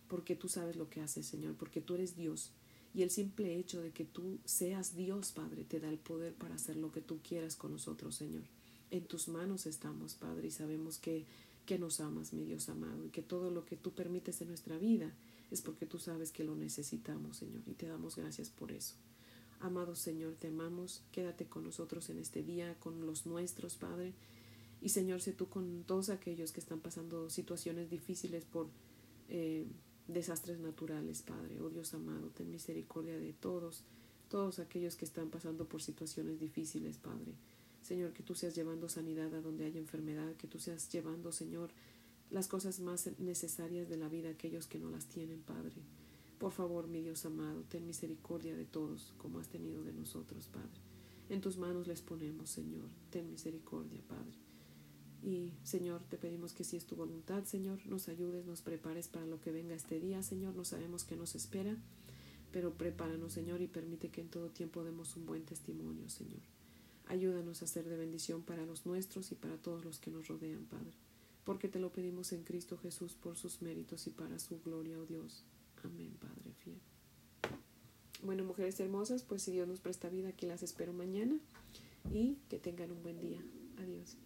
porque 0.06 0.36
tú 0.36 0.50
sabes 0.50 0.76
lo 0.76 0.90
que 0.90 1.00
haces, 1.00 1.24
Señor, 1.24 1.54
porque 1.54 1.80
tú 1.80 1.94
eres 1.94 2.14
Dios 2.14 2.52
y 2.92 3.02
el 3.02 3.10
simple 3.10 3.56
hecho 3.56 3.80
de 3.80 3.90
que 3.90 4.04
tú 4.04 4.38
seas 4.44 4.94
Dios, 4.94 5.32
Padre, 5.32 5.64
te 5.64 5.80
da 5.80 5.88
el 5.88 5.98
poder 5.98 6.34
para 6.34 6.56
hacer 6.56 6.76
lo 6.76 6.92
que 6.92 7.00
tú 7.00 7.20
quieras 7.26 7.56
con 7.56 7.72
nosotros, 7.72 8.14
Señor. 8.14 8.44
En 8.90 9.06
tus 9.06 9.28
manos 9.28 9.64
estamos, 9.64 10.14
Padre, 10.14 10.48
y 10.48 10.50
sabemos 10.50 10.98
que, 10.98 11.24
que 11.64 11.78
nos 11.78 11.98
amas, 12.00 12.32
mi 12.32 12.44
Dios 12.44 12.68
amado, 12.68 13.04
y 13.04 13.08
que 13.08 13.22
todo 13.22 13.50
lo 13.50 13.64
que 13.64 13.76
tú 13.76 13.92
permites 13.92 14.42
en 14.42 14.48
nuestra 14.48 14.76
vida 14.76 15.12
es 15.50 15.62
porque 15.62 15.86
tú 15.86 15.98
sabes 15.98 16.30
que 16.30 16.44
lo 16.44 16.54
necesitamos, 16.54 17.38
Señor, 17.38 17.62
y 17.66 17.72
te 17.72 17.86
damos 17.86 18.14
gracias 18.14 18.50
por 18.50 18.70
eso. 18.70 18.94
Amado 19.58 19.96
Señor, 19.96 20.34
te 20.34 20.48
amamos, 20.48 21.02
quédate 21.10 21.46
con 21.46 21.64
nosotros 21.64 22.10
en 22.10 22.18
este 22.18 22.42
día, 22.42 22.78
con 22.78 23.06
los 23.06 23.24
nuestros, 23.24 23.76
Padre. 23.76 24.12
Y 24.84 24.90
Señor, 24.90 25.22
sé 25.22 25.32
tú 25.32 25.48
con 25.48 25.82
todos 25.84 26.10
aquellos 26.10 26.52
que 26.52 26.60
están 26.60 26.78
pasando 26.78 27.30
situaciones 27.30 27.88
difíciles 27.88 28.44
por 28.44 28.68
eh, 29.30 29.64
desastres 30.08 30.60
naturales, 30.60 31.22
Padre. 31.22 31.58
Oh 31.62 31.70
Dios 31.70 31.94
amado, 31.94 32.28
ten 32.28 32.50
misericordia 32.50 33.18
de 33.18 33.32
todos, 33.32 33.82
todos 34.28 34.58
aquellos 34.58 34.96
que 34.96 35.06
están 35.06 35.30
pasando 35.30 35.64
por 35.66 35.80
situaciones 35.80 36.38
difíciles, 36.38 36.98
Padre. 36.98 37.32
Señor, 37.80 38.12
que 38.12 38.22
tú 38.22 38.34
seas 38.34 38.54
llevando 38.54 38.90
sanidad 38.90 39.34
a 39.34 39.40
donde 39.40 39.64
haya 39.64 39.80
enfermedad, 39.80 40.36
que 40.36 40.48
tú 40.48 40.58
seas 40.58 40.90
llevando, 40.92 41.32
Señor, 41.32 41.70
las 42.30 42.46
cosas 42.46 42.78
más 42.80 43.08
necesarias 43.18 43.88
de 43.88 43.96
la 43.96 44.10
vida 44.10 44.28
a 44.28 44.32
aquellos 44.32 44.66
que 44.66 44.78
no 44.78 44.90
las 44.90 45.06
tienen, 45.06 45.40
Padre. 45.40 45.76
Por 46.38 46.52
favor, 46.52 46.88
mi 46.88 47.00
Dios 47.00 47.24
amado, 47.24 47.64
ten 47.70 47.86
misericordia 47.86 48.54
de 48.54 48.66
todos, 48.66 49.14
como 49.16 49.38
has 49.38 49.48
tenido 49.48 49.82
de 49.82 49.94
nosotros, 49.94 50.46
Padre. 50.48 50.82
En 51.30 51.40
tus 51.40 51.56
manos 51.56 51.86
les 51.86 52.02
ponemos, 52.02 52.50
Señor. 52.50 52.90
Ten 53.08 53.30
misericordia, 53.30 54.02
Padre. 54.06 54.44
Y 55.24 55.54
Señor, 55.62 56.02
te 56.10 56.18
pedimos 56.18 56.52
que 56.52 56.64
si 56.64 56.76
es 56.76 56.84
tu 56.84 56.96
voluntad, 56.96 57.44
Señor, 57.44 57.78
nos 57.86 58.08
ayudes, 58.08 58.44
nos 58.44 58.60
prepares 58.60 59.08
para 59.08 59.24
lo 59.24 59.40
que 59.40 59.52
venga 59.52 59.74
este 59.74 59.98
día, 59.98 60.22
Señor. 60.22 60.54
No 60.54 60.66
sabemos 60.66 61.04
qué 61.04 61.16
nos 61.16 61.34
espera, 61.34 61.78
pero 62.52 62.74
prepáranos, 62.74 63.32
Señor, 63.32 63.62
y 63.62 63.66
permite 63.66 64.10
que 64.10 64.20
en 64.20 64.28
todo 64.28 64.50
tiempo 64.50 64.84
demos 64.84 65.16
un 65.16 65.24
buen 65.24 65.46
testimonio, 65.46 66.10
Señor. 66.10 66.42
Ayúdanos 67.06 67.62
a 67.62 67.66
ser 67.66 67.88
de 67.88 67.96
bendición 67.96 68.42
para 68.42 68.66
los 68.66 68.84
nuestros 68.84 69.32
y 69.32 69.34
para 69.34 69.56
todos 69.56 69.82
los 69.82 69.98
que 69.98 70.10
nos 70.10 70.28
rodean, 70.28 70.66
Padre. 70.66 70.92
Porque 71.44 71.68
te 71.68 71.78
lo 71.78 71.90
pedimos 71.90 72.32
en 72.32 72.42
Cristo 72.42 72.76
Jesús 72.76 73.14
por 73.14 73.36
sus 73.36 73.62
méritos 73.62 74.06
y 74.06 74.10
para 74.10 74.38
su 74.38 74.60
gloria, 74.60 74.98
oh 74.98 75.06
Dios. 75.06 75.42
Amén, 75.82 76.14
Padre 76.20 76.52
fiel. 76.62 76.80
Bueno, 78.22 78.44
mujeres 78.44 78.78
hermosas, 78.78 79.22
pues 79.22 79.42
si 79.42 79.52
Dios 79.52 79.68
nos 79.68 79.80
presta 79.80 80.10
vida, 80.10 80.28
aquí 80.28 80.44
las 80.44 80.62
espero 80.62 80.92
mañana 80.92 81.38
y 82.12 82.36
que 82.50 82.58
tengan 82.58 82.90
un 82.92 83.02
buen 83.02 83.20
día. 83.20 83.42
Adiós. 83.78 84.16